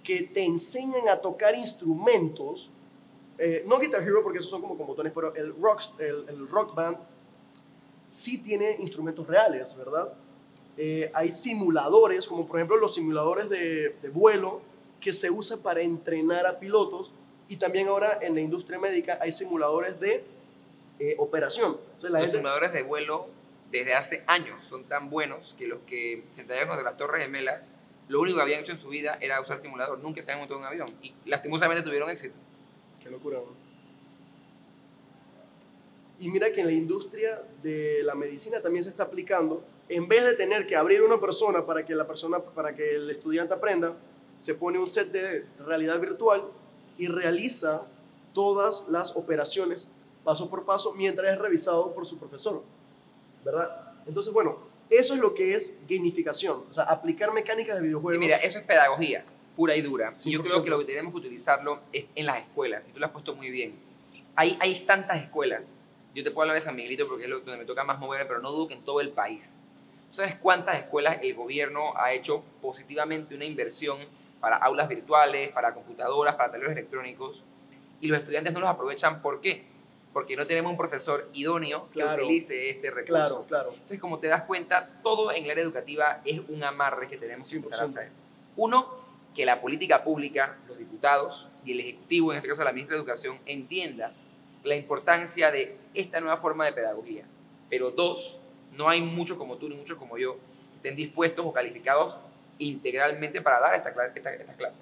que 0.03 0.21
te 0.21 0.43
enseñan 0.43 1.09
a 1.09 1.17
tocar 1.17 1.53
instrumentos. 1.55 2.69
Eh, 3.37 3.63
no 3.67 3.77
Guitar 3.77 4.01
Hero 4.01 4.21
porque 4.23 4.39
esos 4.39 4.49
son 4.49 4.61
como 4.61 4.77
con 4.77 4.87
botones, 4.87 5.11
pero 5.13 5.35
el 5.35 5.53
rock, 5.61 5.81
el, 5.99 6.25
el 6.29 6.47
Band 6.47 6.97
sí 8.07 8.37
tiene 8.37 8.77
instrumentos 8.79 9.27
reales, 9.27 9.75
¿verdad? 9.75 10.13
Eh, 10.77 11.11
hay 11.13 11.31
simuladores, 11.31 12.25
como 12.25 12.47
por 12.47 12.57
ejemplo 12.57 12.77
los 12.77 12.95
simuladores 12.95 13.49
de, 13.49 13.97
de 14.01 14.09
vuelo, 14.09 14.61
que 14.99 15.11
se 15.11 15.29
usa 15.29 15.57
para 15.57 15.81
entrenar 15.81 16.47
a 16.47 16.57
pilotos 16.57 17.11
y 17.49 17.57
también 17.57 17.87
ahora 17.87 18.19
en 18.21 18.35
la 18.35 18.41
industria 18.41 18.79
médica 18.79 19.17
hay 19.21 19.31
simuladores 19.31 19.99
de 19.99 20.23
eh, 20.99 21.15
operación. 21.17 21.77
Entonces, 21.85 22.11
la 22.11 22.19
los 22.19 22.27
gente... 22.27 22.37
simuladores 22.37 22.73
de 22.73 22.83
vuelo 22.83 23.27
desde 23.71 23.93
hace 23.93 24.23
años 24.27 24.63
son 24.65 24.85
tan 24.85 25.09
buenos 25.09 25.55
que 25.57 25.67
los 25.67 25.79
que 25.81 26.23
se 26.33 26.41
entregaron 26.41 26.77
de 26.77 26.83
las 26.83 26.97
Torres 26.97 27.23
Gemelas, 27.23 27.69
lo 28.07 28.21
único 28.21 28.37
que 28.37 28.43
habían 28.43 28.61
hecho 28.61 28.71
en 28.71 28.79
su 28.79 28.89
vida 28.89 29.17
era 29.19 29.41
usar 29.41 29.61
simulador, 29.61 29.99
nunca 29.99 30.21
se 30.23 30.31
habían 30.31 30.39
montado 30.39 30.59
en 30.59 30.65
un 30.65 30.67
avión 30.67 30.97
y 31.01 31.13
lastimosamente 31.25 31.83
tuvieron 31.83 32.09
éxito. 32.09 32.35
Qué 33.03 33.09
locura, 33.09 33.37
¿no? 33.39 33.67
Y 36.19 36.29
mira 36.29 36.51
que 36.51 36.61
en 36.61 36.67
la 36.67 36.73
industria 36.73 37.43
de 37.61 38.01
la 38.03 38.15
medicina 38.15 38.59
también 38.61 38.83
se 38.83 38.89
está 38.89 39.03
aplicando, 39.03 39.63
en 39.87 40.07
vez 40.07 40.25
de 40.25 40.33
tener 40.33 40.65
que 40.65 40.75
abrir 40.75 41.03
una 41.03 41.19
persona 41.19 41.65
para 41.65 41.85
que 41.85 41.93
la 41.93 42.07
persona, 42.07 42.39
para 42.39 42.75
que 42.75 42.95
el 42.95 43.09
estudiante 43.09 43.53
aprenda, 43.53 43.95
se 44.37 44.55
pone 44.55 44.79
un 44.79 44.87
set 44.87 45.11
de 45.11 45.45
realidad 45.59 45.99
virtual 45.99 46.43
y 46.97 47.07
realiza 47.07 47.83
todas 48.33 48.85
las 48.89 49.15
operaciones 49.15 49.89
paso 50.23 50.49
por 50.49 50.65
paso 50.65 50.93
mientras 50.93 51.31
es 51.31 51.39
revisado 51.39 51.93
por 51.93 52.05
su 52.05 52.17
profesor, 52.17 52.61
¿verdad? 53.45 53.93
Entonces, 54.05 54.33
bueno, 54.33 54.57
eso 54.89 55.13
es 55.13 55.19
lo 55.19 55.33
que 55.33 55.53
es 55.53 55.77
gamificación, 55.87 56.63
o 56.69 56.73
sea, 56.73 56.83
aplicar 56.83 57.31
mecánicas 57.33 57.77
de 57.77 57.81
videojuegos. 57.81 58.19
mira, 58.19 58.37
eso 58.37 58.59
es 58.59 58.65
pedagogía 58.65 59.23
pura 59.55 59.75
y 59.75 59.81
dura. 59.81 60.13
Y 60.23 60.31
yo 60.31 60.43
creo 60.43 60.63
que 60.63 60.69
lo 60.69 60.79
que 60.79 60.85
tenemos 60.85 61.11
que 61.11 61.19
utilizarlo 61.19 61.79
es 61.91 62.05
en 62.13 62.27
las 62.27 62.41
escuelas, 62.41 62.87
y 62.87 62.91
tú 62.91 62.99
lo 62.99 63.07
has 63.07 63.11
puesto 63.11 63.35
muy 63.35 63.49
bien. 63.49 63.73
Hay, 64.35 64.55
hay 64.61 64.81
tantas 64.85 65.23
escuelas, 65.23 65.77
yo 66.13 66.23
te 66.23 66.29
puedo 66.29 66.43
hablar 66.43 66.61
de 66.61 66.65
San 66.65 66.75
Miguelito 66.75 67.07
porque 67.07 67.23
es 67.23 67.29
lo, 67.29 67.39
donde 67.39 67.57
me 67.57 67.65
toca 67.65 67.83
más 67.83 67.97
mover, 67.97 68.27
pero 68.27 68.39
no 68.39 68.51
dudo 68.51 68.67
que 68.67 68.75
en 68.75 68.83
todo 68.83 69.01
el 69.01 69.09
país. 69.09 69.57
¿Sabes 70.11 70.35
cuántas 70.41 70.77
escuelas 70.77 71.19
el 71.21 71.33
gobierno 71.33 71.97
ha 71.97 72.13
hecho 72.13 72.43
positivamente 72.61 73.33
una 73.33 73.45
inversión 73.45 73.97
para 74.39 74.57
aulas 74.57 74.87
virtuales, 74.87 75.51
para 75.51 75.73
computadoras, 75.73 76.35
para 76.35 76.51
tableros 76.51 76.73
electrónicos, 76.73 77.43
y 77.99 78.07
los 78.07 78.19
estudiantes 78.19 78.53
no 78.53 78.59
los 78.59 78.69
aprovechan. 78.69 79.21
¿Por 79.21 79.41
qué? 79.41 79.65
Porque 80.13 80.35
no 80.35 80.47
tenemos 80.47 80.71
un 80.71 80.77
profesor 80.77 81.29
idóneo 81.33 81.89
que 81.91 82.03
utilice 82.03 82.69
este 82.69 82.89
recurso. 82.89 83.13
Claro, 83.13 83.45
claro. 83.47 83.69
Entonces, 83.73 83.99
como 83.99 84.19
te 84.19 84.27
das 84.27 84.43
cuenta, 84.43 84.89
todo 85.03 85.31
en 85.31 85.45
el 85.45 85.51
área 85.51 85.63
educativa 85.63 86.21
es 86.25 86.39
un 86.47 86.63
amarre 86.63 87.07
que 87.07 87.17
tenemos 87.17 87.49
que 87.49 87.57
empezar 87.57 87.81
a 87.81 87.85
hacer. 87.85 88.09
Uno, 88.55 88.87
que 89.35 89.45
la 89.45 89.61
política 89.61 90.03
pública, 90.03 90.57
los 90.67 90.77
diputados 90.77 91.47
y 91.63 91.73
el 91.73 91.79
Ejecutivo, 91.81 92.31
en 92.31 92.37
este 92.37 92.49
caso 92.49 92.63
la 92.63 92.71
ministra 92.71 92.95
de 92.95 93.01
Educación, 93.01 93.39
entienda 93.45 94.11
la 94.63 94.75
importancia 94.75 95.51
de 95.51 95.77
esta 95.93 96.19
nueva 96.19 96.37
forma 96.37 96.65
de 96.65 96.73
pedagogía. 96.73 97.25
Pero 97.69 97.91
dos, 97.91 98.37
no 98.75 98.89
hay 98.89 99.01
muchos 99.01 99.37
como 99.37 99.57
tú 99.57 99.69
ni 99.69 99.75
muchos 99.75 99.97
como 99.97 100.17
yo 100.17 100.37
que 100.71 100.77
estén 100.77 100.95
dispuestos 100.95 101.45
o 101.45 101.53
calificados 101.53 102.17
integralmente 102.59 103.41
para 103.41 103.59
dar 103.59 103.75
esta, 103.75 103.89
esta, 103.89 104.33
esta 104.33 104.53
clase. 104.53 104.81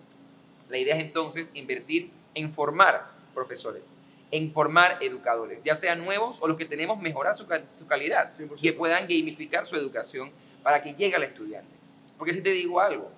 La 0.69 0.77
idea 0.77 0.95
es 0.95 1.05
entonces 1.05 1.47
invertir 1.53 2.09
en 2.33 2.51
formar 2.51 3.07
profesores, 3.33 3.83
en 4.31 4.51
formar 4.51 4.97
educadores, 5.01 5.59
ya 5.63 5.75
sean 5.75 6.03
nuevos 6.03 6.37
o 6.39 6.47
los 6.47 6.57
que 6.57 6.65
tenemos 6.65 6.99
mejorar 6.99 7.35
su, 7.35 7.45
su 7.77 7.87
calidad, 7.87 8.29
que 8.61 8.73
puedan 8.73 9.03
gamificar 9.03 9.67
su 9.67 9.75
educación 9.75 10.31
para 10.63 10.81
que 10.81 10.93
llegue 10.93 11.15
al 11.15 11.23
estudiante. 11.23 11.75
Porque 12.17 12.33
si 12.33 12.41
te 12.41 12.49
digo 12.49 12.79
algo, 12.79 13.11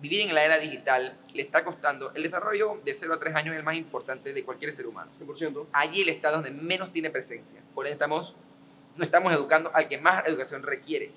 vivir 0.00 0.20
en 0.20 0.34
la 0.34 0.44
era 0.44 0.58
digital 0.58 1.16
le 1.32 1.42
está 1.42 1.64
costando, 1.64 2.12
el 2.14 2.22
desarrollo 2.22 2.80
de 2.84 2.94
0 2.94 3.14
a 3.14 3.18
3 3.18 3.34
años 3.34 3.54
es 3.54 3.58
el 3.58 3.64
más 3.64 3.76
importante 3.76 4.32
de 4.32 4.44
cualquier 4.44 4.74
ser 4.74 4.86
humano. 4.86 5.10
100%. 5.18 5.66
Allí 5.72 6.02
el 6.02 6.10
estado 6.10 6.36
donde 6.36 6.50
menos 6.50 6.92
tiene 6.92 7.10
presencia. 7.10 7.60
Por 7.74 7.86
eso 7.86 7.94
estamos, 7.94 8.34
no 8.96 9.04
estamos 9.04 9.32
educando 9.32 9.70
al 9.74 9.88
que 9.88 9.98
más 9.98 10.26
educación 10.26 10.62
requiere. 10.62 11.10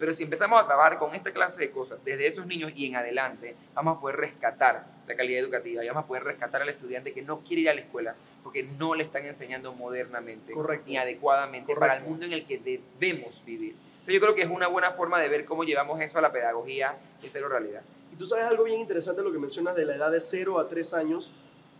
Pero 0.00 0.14
si 0.14 0.24
empezamos 0.24 0.58
a 0.58 0.66
trabajar 0.66 0.98
con 0.98 1.14
esta 1.14 1.30
clase 1.30 1.60
de 1.60 1.70
cosas 1.70 2.02
desde 2.02 2.26
esos 2.26 2.46
niños 2.46 2.72
y 2.74 2.86
en 2.86 2.96
adelante, 2.96 3.54
vamos 3.74 3.98
a 3.98 4.00
poder 4.00 4.16
rescatar 4.16 4.86
la 5.06 5.14
calidad 5.14 5.40
educativa 5.40 5.84
y 5.84 5.88
vamos 5.88 6.04
a 6.04 6.06
poder 6.06 6.24
rescatar 6.24 6.62
al 6.62 6.70
estudiante 6.70 7.12
que 7.12 7.20
no 7.20 7.40
quiere 7.40 7.60
ir 7.60 7.68
a 7.68 7.74
la 7.74 7.82
escuela 7.82 8.14
porque 8.42 8.62
no 8.62 8.94
le 8.94 9.04
están 9.04 9.26
enseñando 9.26 9.74
modernamente 9.74 10.54
ni 10.86 10.96
adecuadamente 10.96 11.76
para 11.76 11.98
el 11.98 12.02
mundo 12.02 12.24
en 12.24 12.32
el 12.32 12.46
que 12.46 12.58
debemos 12.58 13.44
vivir. 13.44 13.74
Entonces 13.90 14.14
yo 14.14 14.20
creo 14.20 14.34
que 14.34 14.40
es 14.40 14.48
una 14.48 14.68
buena 14.68 14.92
forma 14.92 15.20
de 15.20 15.28
ver 15.28 15.44
cómo 15.44 15.64
llevamos 15.64 16.00
eso 16.00 16.16
a 16.16 16.22
la 16.22 16.32
pedagogía 16.32 16.96
de 17.20 17.28
cero 17.28 17.50
realidad. 17.50 17.82
Y 18.10 18.16
tú 18.16 18.24
sabes 18.24 18.46
algo 18.46 18.64
bien 18.64 18.80
interesante 18.80 19.22
lo 19.22 19.30
que 19.30 19.38
mencionas 19.38 19.76
de 19.76 19.84
la 19.84 19.96
edad 19.96 20.10
de 20.10 20.22
0 20.22 20.58
a 20.58 20.66
3 20.66 20.94
años, 20.94 21.30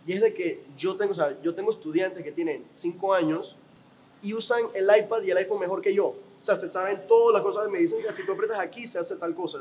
y 0.05 0.13
es 0.13 0.21
de 0.21 0.35
que 0.35 0.63
yo 0.77 0.95
tengo, 0.95 1.13
o 1.13 1.15
sea, 1.15 1.41
yo 1.41 1.55
tengo 1.55 1.71
estudiantes 1.71 2.23
que 2.23 2.31
tienen 2.31 2.65
5 2.71 3.15
años 3.15 3.57
y 4.21 4.35
usan 4.35 4.61
el 4.75 4.83
iPad 4.95 5.23
y 5.23 5.31
el 5.31 5.37
iPhone 5.37 5.59
mejor 5.59 5.81
que 5.81 5.95
yo. 5.95 6.15
O 6.41 6.43
sea, 6.43 6.55
se 6.55 6.67
saben 6.67 7.05
todas 7.07 7.33
las 7.33 7.43
cosas 7.43 7.65
de 7.65 7.71
medicina, 7.71 8.11
si 8.11 8.25
tú 8.25 8.31
apretas 8.31 8.59
aquí 8.59 8.87
se 8.87 8.97
hace 8.97 9.15
tal 9.15 9.35
cosa. 9.35 9.59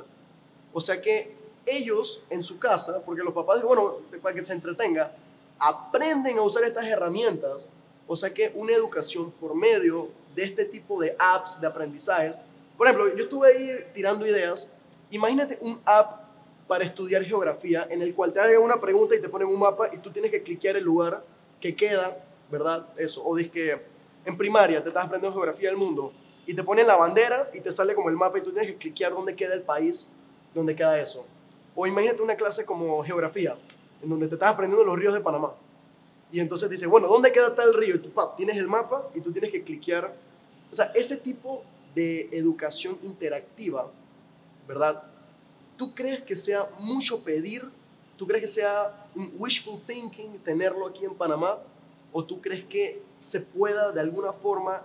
O 0.73 0.81
sea 0.81 1.01
que 1.01 1.37
ellos 1.67 2.23
en 2.31 2.43
su 2.43 2.59
casa, 2.59 3.03
porque 3.05 3.23
los 3.23 3.35
papás, 3.35 3.63
bueno, 3.63 3.97
para 4.23 4.35
que 4.35 4.45
se 4.45 4.55
entretenga, 4.55 5.13
aprenden 5.59 6.39
a 6.39 6.43
usar 6.43 6.65
estas 6.65 6.87
herramientas. 6.87 7.67
O 8.07 8.17
sea 8.17 8.33
que 8.33 8.51
una 8.55 8.73
educación 8.73 9.31
por 9.33 9.55
medio 9.55 10.09
de 10.35 10.45
este 10.45 10.65
tipo 10.65 11.01
de 11.01 11.15
apps 11.19 11.61
de 11.61 11.67
aprendizajes. 11.67 12.37
Por 12.77 12.87
ejemplo, 12.87 13.15
yo 13.15 13.25
estuve 13.25 13.49
ahí 13.49 13.71
tirando 13.95 14.27
ideas. 14.27 14.67
Imagínate 15.11 15.59
un 15.61 15.81
app 15.85 16.23
para 16.67 16.85
estudiar 16.85 17.25
geografía 17.25 17.87
en 17.91 18.01
el 18.01 18.15
cual 18.15 18.33
te 18.33 18.41
hagan 18.41 18.63
una 18.63 18.81
pregunta 18.81 19.15
y 19.15 19.21
te 19.21 19.29
ponen 19.29 19.49
un 19.49 19.59
mapa 19.59 19.91
y 19.93 19.99
tú 19.99 20.11
tienes 20.11 20.31
que 20.31 20.43
cliquear 20.43 20.77
el 20.77 20.85
lugar 20.85 21.23
que 21.61 21.77
queda, 21.77 22.17
¿verdad? 22.51 22.87
Eso. 22.97 23.23
O 23.25 23.37
dices 23.37 23.53
que 23.53 23.81
en 24.25 24.37
primaria 24.37 24.83
te 24.83 24.89
estás 24.89 25.05
aprendiendo 25.05 25.35
geografía 25.35 25.69
del 25.69 25.77
mundo 25.77 26.13
y 26.51 26.55
te 26.55 26.65
ponen 26.65 26.85
la 26.85 26.97
bandera 26.97 27.49
y 27.55 27.61
te 27.61 27.71
sale 27.71 27.95
como 27.95 28.09
el 28.09 28.17
mapa 28.17 28.37
y 28.37 28.41
tú 28.43 28.51
tienes 28.51 28.73
que 28.73 28.77
cliquear 28.77 29.13
dónde 29.13 29.37
queda 29.37 29.55
el 29.55 29.63
país, 29.63 30.09
dónde 30.53 30.75
queda 30.75 31.01
eso. 31.01 31.25
O 31.77 31.87
imagínate 31.87 32.21
una 32.23 32.35
clase 32.35 32.65
como 32.65 33.05
geografía, 33.05 33.57
en 34.03 34.11
donde 34.11 34.27
te 34.27 34.35
estás 34.35 34.53
aprendiendo 34.53 34.85
los 34.85 34.99
ríos 34.99 35.15
de 35.15 35.21
Panamá. 35.21 35.53
Y 36.33 36.41
entonces 36.41 36.69
dice, 36.69 36.89
bueno, 36.89 37.07
¿dónde 37.07 37.31
queda 37.31 37.55
tal 37.55 37.73
río? 37.73 37.95
Y 37.95 37.99
tú 38.01 38.11
pap, 38.11 38.37
tienes 38.37 38.57
el 38.57 38.67
mapa 38.67 39.09
y 39.15 39.21
tú 39.21 39.31
tienes 39.31 39.53
que 39.53 39.63
cliquear. 39.63 40.13
O 40.73 40.75
sea, 40.75 40.87
ese 40.93 41.17
tipo 41.17 41.63
de 41.95 42.29
educación 42.33 42.99
interactiva, 43.05 43.89
¿verdad? 44.67 45.05
¿Tú 45.77 45.95
crees 45.95 46.21
que 46.21 46.35
sea 46.35 46.69
mucho 46.81 47.23
pedir? 47.23 47.63
¿Tú 48.17 48.27
crees 48.27 48.43
que 48.43 48.51
sea 48.51 49.07
un 49.15 49.33
wishful 49.39 49.81
thinking 49.87 50.37
tenerlo 50.41 50.89
aquí 50.89 51.05
en 51.05 51.15
Panamá? 51.15 51.61
¿O 52.11 52.25
tú 52.25 52.41
crees 52.41 52.65
que 52.65 53.01
se 53.21 53.41
pueda 53.41 53.93
de 53.93 54.01
alguna 54.01 54.33
forma 54.33 54.83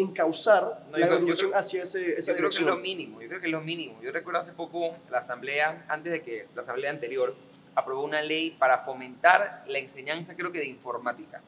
encauzar 0.00 0.86
la 0.92 1.06
evolución 1.06 1.52
hacia 1.54 1.82
ese, 1.82 2.18
esa 2.18 2.32
yo 2.32 2.38
creo 2.38 2.50
que 2.50 2.56
es 2.56 2.62
lo 2.62 2.76
mínimo, 2.76 3.20
yo 3.20 3.28
creo 3.28 3.40
que 3.40 3.46
es 3.46 3.52
lo 3.52 3.60
mínimo. 3.60 4.00
Yo 4.02 4.12
recuerdo 4.12 4.40
hace 4.40 4.52
poco 4.52 4.96
la 5.10 5.18
asamblea, 5.18 5.84
antes 5.88 6.12
de 6.12 6.22
que 6.22 6.46
la 6.54 6.62
asamblea 6.62 6.90
anterior 6.90 7.34
aprobó 7.74 8.02
una 8.04 8.22
ley 8.22 8.52
para 8.52 8.78
fomentar 8.78 9.64
la 9.66 9.78
enseñanza, 9.78 10.34
creo 10.34 10.50
que 10.52 10.58
de 10.58 10.66
informática. 10.66 11.40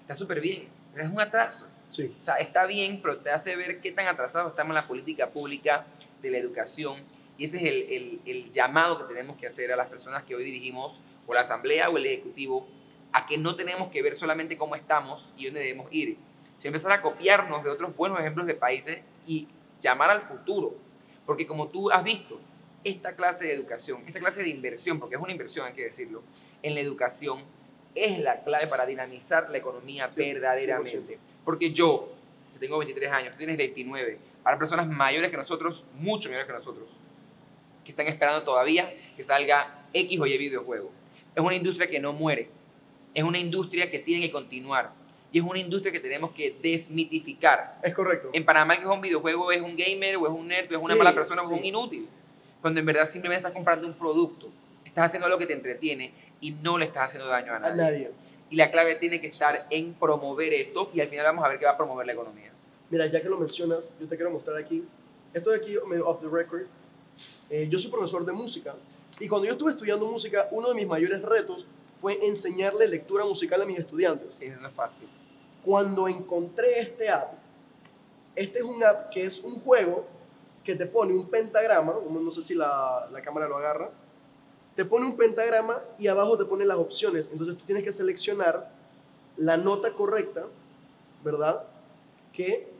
Está 0.00 0.16
súper 0.16 0.40
bien, 0.40 0.68
pero 0.92 1.06
es 1.06 1.12
un 1.12 1.20
atraso. 1.20 1.66
Sí. 1.88 2.14
O 2.20 2.24
sea, 2.24 2.36
está 2.36 2.66
bien, 2.66 3.00
pero 3.02 3.18
te 3.18 3.30
hace 3.30 3.54
ver 3.54 3.80
qué 3.80 3.92
tan 3.92 4.06
atrasados 4.06 4.50
estamos 4.50 4.70
en 4.70 4.76
la 4.76 4.88
política 4.88 5.28
pública 5.28 5.84
de 6.22 6.30
la 6.30 6.38
educación. 6.38 6.98
Y 7.38 7.44
ese 7.44 7.58
es 7.58 7.62
el, 7.64 7.82
el, 7.92 8.20
el 8.24 8.52
llamado 8.52 8.98
que 8.98 9.12
tenemos 9.12 9.36
que 9.36 9.46
hacer 9.46 9.72
a 9.72 9.76
las 9.76 9.88
personas 9.88 10.22
que 10.24 10.34
hoy 10.34 10.44
dirigimos, 10.44 10.98
o 11.26 11.34
la 11.34 11.42
asamblea 11.42 11.90
o 11.90 11.96
el 11.98 12.06
ejecutivo, 12.06 12.66
a 13.12 13.26
que 13.26 13.36
no 13.36 13.56
tenemos 13.56 13.90
que 13.90 14.02
ver 14.02 14.16
solamente 14.16 14.56
cómo 14.56 14.74
estamos 14.74 15.32
y 15.36 15.46
dónde 15.46 15.60
debemos 15.60 15.86
ir, 15.92 16.16
si 16.62 16.68
empezar 16.68 16.92
a 16.92 17.02
copiarnos 17.02 17.64
de 17.64 17.70
otros 17.70 17.94
buenos 17.96 18.20
ejemplos 18.20 18.46
de 18.46 18.54
países 18.54 19.00
y 19.26 19.48
llamar 19.80 20.10
al 20.10 20.22
futuro. 20.22 20.76
Porque 21.26 21.44
como 21.44 21.66
tú 21.66 21.90
has 21.90 22.04
visto, 22.04 22.38
esta 22.84 23.16
clase 23.16 23.46
de 23.46 23.54
educación, 23.54 24.04
esta 24.06 24.20
clase 24.20 24.44
de 24.44 24.48
inversión, 24.48 25.00
porque 25.00 25.16
es 25.16 25.20
una 25.20 25.32
inversión, 25.32 25.66
hay 25.66 25.72
que 25.72 25.84
decirlo, 25.84 26.22
en 26.62 26.74
la 26.74 26.80
educación 26.80 27.40
es 27.96 28.20
la 28.20 28.44
clave 28.44 28.68
para 28.68 28.86
dinamizar 28.86 29.50
la 29.50 29.58
economía 29.58 30.06
verdaderamente. 30.16 31.18
Porque 31.44 31.72
yo, 31.72 32.12
que 32.52 32.60
tengo 32.60 32.78
23 32.78 33.10
años, 33.10 33.32
tú 33.32 33.38
tienes 33.38 33.56
29, 33.56 34.18
hay 34.44 34.56
personas 34.56 34.86
mayores 34.86 35.32
que 35.32 35.36
nosotros, 35.36 35.84
mucho 35.98 36.28
mayores 36.28 36.46
que 36.46 36.54
nosotros, 36.54 36.88
que 37.84 37.90
están 37.90 38.06
esperando 38.06 38.44
todavía 38.44 38.92
que 39.16 39.24
salga 39.24 39.84
X 39.92 40.20
o 40.20 40.26
Y 40.26 40.38
videojuego. 40.38 40.92
Es 41.34 41.42
una 41.42 41.56
industria 41.56 41.88
que 41.88 41.98
no 41.98 42.12
muere, 42.12 42.48
es 43.14 43.24
una 43.24 43.38
industria 43.38 43.90
que 43.90 43.98
tiene 43.98 44.26
que 44.26 44.30
continuar 44.30 45.01
y 45.32 45.38
es 45.38 45.44
una 45.44 45.58
industria 45.58 45.90
que 45.90 46.00
tenemos 46.00 46.32
que 46.32 46.56
desmitificar. 46.62 47.78
Es 47.82 47.94
correcto. 47.94 48.30
En 48.32 48.44
Panamá 48.44 48.76
que 48.76 48.82
es 48.82 48.88
un 48.88 49.00
videojuego 49.00 49.50
es 49.50 49.60
un 49.62 49.76
gamer 49.76 50.16
o 50.16 50.26
es 50.26 50.32
un 50.32 50.46
nerd 50.46 50.70
o 50.72 50.76
es 50.76 50.82
una 50.82 50.94
Sí, 50.94 50.98
mala 50.98 51.14
persona 51.14 51.40
o 51.40 51.44
es 51.44 51.50
sí. 51.50 51.54
un 51.58 51.64
inútil. 51.64 52.08
Cuando 52.60 52.80
en 52.80 52.86
verdad 52.86 53.08
simplemente 53.08 53.38
estás 53.40 53.52
comprando 53.54 53.86
un 53.86 53.94
producto, 53.94 54.48
estás 54.84 55.06
haciendo 55.06 55.26
algo 55.26 55.38
que 55.38 55.46
te 55.46 55.54
entretiene 55.54 56.12
y 56.40 56.50
no 56.52 56.76
le 56.78 56.84
estás 56.86 57.04
haciendo 57.06 57.28
daño 57.28 57.52
a 57.52 57.56
A 57.56 57.60
nadie. 57.60 57.76
nadie. 57.82 58.10
Y 58.50 58.56
la 58.56 58.70
clave 58.70 58.96
tiene 58.96 59.20
que 59.20 59.28
estar 59.28 59.66
en 59.70 59.94
promover 59.94 60.52
esto 60.52 60.90
y 60.94 61.00
al 61.00 61.08
final 61.08 61.24
vamos 61.24 61.44
a 61.44 61.48
ver 61.48 61.58
qué 61.58 61.64
va 61.64 61.72
a 61.72 61.76
promover 61.76 62.04
la 62.06 62.12
economía. 62.12 62.50
Mira, 62.90 63.06
ya 63.06 63.22
que 63.22 63.28
lo 63.30 63.38
mencionas, 63.38 63.90
yo 63.98 64.06
te 64.06 64.16
quiero 64.16 64.30
mostrar 64.30 64.58
aquí. 64.58 64.84
Esto 65.32 65.48
de 65.50 65.56
aquí, 65.56 65.74
medio 65.88 66.06
off 66.06 66.20
the 66.20 66.28
record. 66.30 66.66
Eh, 67.48 67.66
yo 67.70 67.78
soy 67.78 67.90
profesor 67.90 68.24
de 68.26 68.32
música. 68.32 68.74
Y 69.18 69.28
cuando 69.28 69.46
yo 69.46 69.52
estuve 69.52 69.70
estudiando 69.70 70.04
música, 70.06 70.48
uno 70.50 70.68
de 70.68 70.74
mis 70.74 70.86
mayores 70.86 71.22
retos 71.22 71.64
fue 72.02 72.18
enseñarle 72.26 72.86
lectura 72.88 73.24
musical 73.24 73.62
a 73.62 73.64
mis 73.64 73.78
estudiantes. 73.78 74.34
Sí, 74.34 74.48
no 74.60 74.68
es 74.68 74.74
fácil. 74.74 75.08
Cuando 75.64 76.08
encontré 76.08 76.80
este 76.80 77.08
app, 77.08 77.34
este 78.34 78.58
es 78.58 78.64
un 78.64 78.82
app 78.82 79.10
que 79.10 79.24
es 79.24 79.40
un 79.40 79.60
juego 79.60 80.06
que 80.64 80.74
te 80.74 80.86
pone 80.86 81.12
un 81.12 81.28
pentagrama, 81.28 81.94
no 82.08 82.30
sé 82.30 82.40
si 82.40 82.54
la, 82.54 83.08
la 83.10 83.20
cámara 83.20 83.48
lo 83.48 83.56
agarra, 83.56 83.90
te 84.74 84.84
pone 84.84 85.06
un 85.06 85.16
pentagrama 85.16 85.80
y 85.98 86.06
abajo 86.06 86.38
te 86.38 86.44
pone 86.44 86.64
las 86.64 86.78
opciones. 86.78 87.28
Entonces 87.30 87.56
tú 87.58 87.64
tienes 87.64 87.84
que 87.84 87.92
seleccionar 87.92 88.70
la 89.36 89.56
nota 89.56 89.92
correcta, 89.92 90.46
¿verdad? 91.22 91.64
Que 92.32 92.72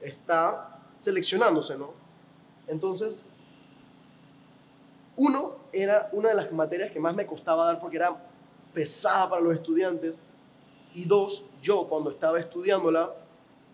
está 0.00 0.80
seleccionándose, 0.98 1.76
¿no? 1.76 1.92
Entonces, 2.66 3.24
uno 5.16 5.56
era 5.72 6.08
una 6.12 6.30
de 6.30 6.34
las 6.34 6.52
materias 6.52 6.90
que 6.90 7.00
más 7.00 7.14
me 7.14 7.26
costaba 7.26 7.66
dar 7.66 7.80
porque 7.80 7.96
era 7.96 8.16
pesada 8.72 9.30
para 9.30 9.42
los 9.42 9.54
estudiantes. 9.54 10.20
Y 10.94 11.04
dos, 11.04 11.44
yo 11.62 11.86
cuando 11.88 12.10
estaba 12.10 12.38
estudiándola 12.38 13.12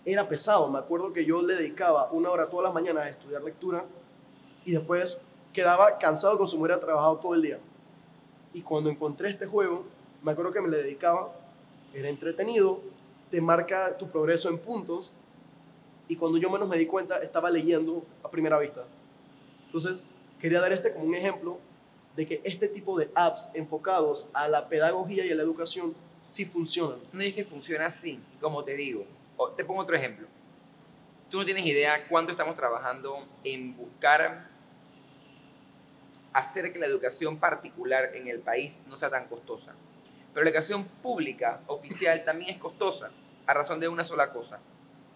era 0.04 0.28
pesado. 0.28 0.68
Me 0.68 0.78
acuerdo 0.78 1.12
que 1.12 1.24
yo 1.24 1.42
le 1.42 1.54
dedicaba 1.54 2.10
una 2.12 2.30
hora 2.30 2.48
todas 2.48 2.64
las 2.64 2.74
mañanas 2.74 3.04
a 3.04 3.08
estudiar 3.08 3.42
lectura 3.42 3.84
y 4.64 4.72
después 4.72 5.18
quedaba 5.52 5.98
cansado 5.98 6.36
como 6.36 6.48
si 6.48 6.56
me 6.56 6.62
hubiera 6.62 6.80
trabajado 6.80 7.16
todo 7.16 7.34
el 7.34 7.42
día. 7.42 7.58
Y 8.52 8.62
cuando 8.62 8.90
encontré 8.90 9.30
este 9.30 9.46
juego, 9.46 9.84
me 10.22 10.32
acuerdo 10.32 10.52
que 10.52 10.60
me 10.60 10.68
le 10.68 10.78
dedicaba, 10.78 11.32
era 11.92 12.08
entretenido, 12.08 12.80
te 13.30 13.40
marca 13.40 13.96
tu 13.96 14.08
progreso 14.08 14.48
en 14.48 14.58
puntos 14.58 15.12
y 16.08 16.16
cuando 16.16 16.38
yo 16.38 16.50
menos 16.50 16.68
me 16.68 16.78
di 16.78 16.86
cuenta 16.86 17.18
estaba 17.18 17.50
leyendo 17.50 18.02
a 18.22 18.30
primera 18.30 18.58
vista. 18.58 18.84
Entonces, 19.66 20.06
quería 20.40 20.60
dar 20.60 20.72
este 20.72 20.92
como 20.92 21.06
un 21.06 21.14
ejemplo 21.14 21.58
de 22.16 22.26
que 22.26 22.40
este 22.44 22.68
tipo 22.68 22.98
de 22.98 23.10
apps 23.14 23.48
enfocados 23.54 24.26
a 24.32 24.46
la 24.48 24.68
pedagogía 24.68 25.24
y 25.24 25.32
a 25.32 25.34
la 25.34 25.42
educación 25.42 25.94
sí 26.24 26.46
funcionan. 26.46 27.00
No 27.12 27.22
es 27.22 27.34
que 27.34 27.44
funciona 27.44 27.86
así. 27.86 28.18
Como 28.40 28.64
te 28.64 28.74
digo, 28.74 29.06
te 29.56 29.64
pongo 29.64 29.82
otro 29.82 29.94
ejemplo. 29.94 30.26
Tú 31.30 31.38
no 31.38 31.44
tienes 31.44 31.66
idea 31.66 32.08
cuánto 32.08 32.32
estamos 32.32 32.56
trabajando 32.56 33.26
en 33.44 33.76
buscar 33.76 34.48
hacer 36.32 36.72
que 36.72 36.78
la 36.78 36.86
educación 36.86 37.38
particular 37.38 38.14
en 38.14 38.28
el 38.28 38.40
país 38.40 38.72
no 38.86 38.96
sea 38.96 39.10
tan 39.10 39.28
costosa. 39.28 39.74
Pero 40.32 40.44
la 40.44 40.50
educación 40.50 40.84
pública, 41.02 41.60
oficial, 41.66 42.22
también 42.24 42.50
es 42.50 42.58
costosa, 42.58 43.10
a 43.46 43.54
razón 43.54 43.78
de 43.78 43.88
una 43.88 44.04
sola 44.04 44.32
cosa, 44.32 44.60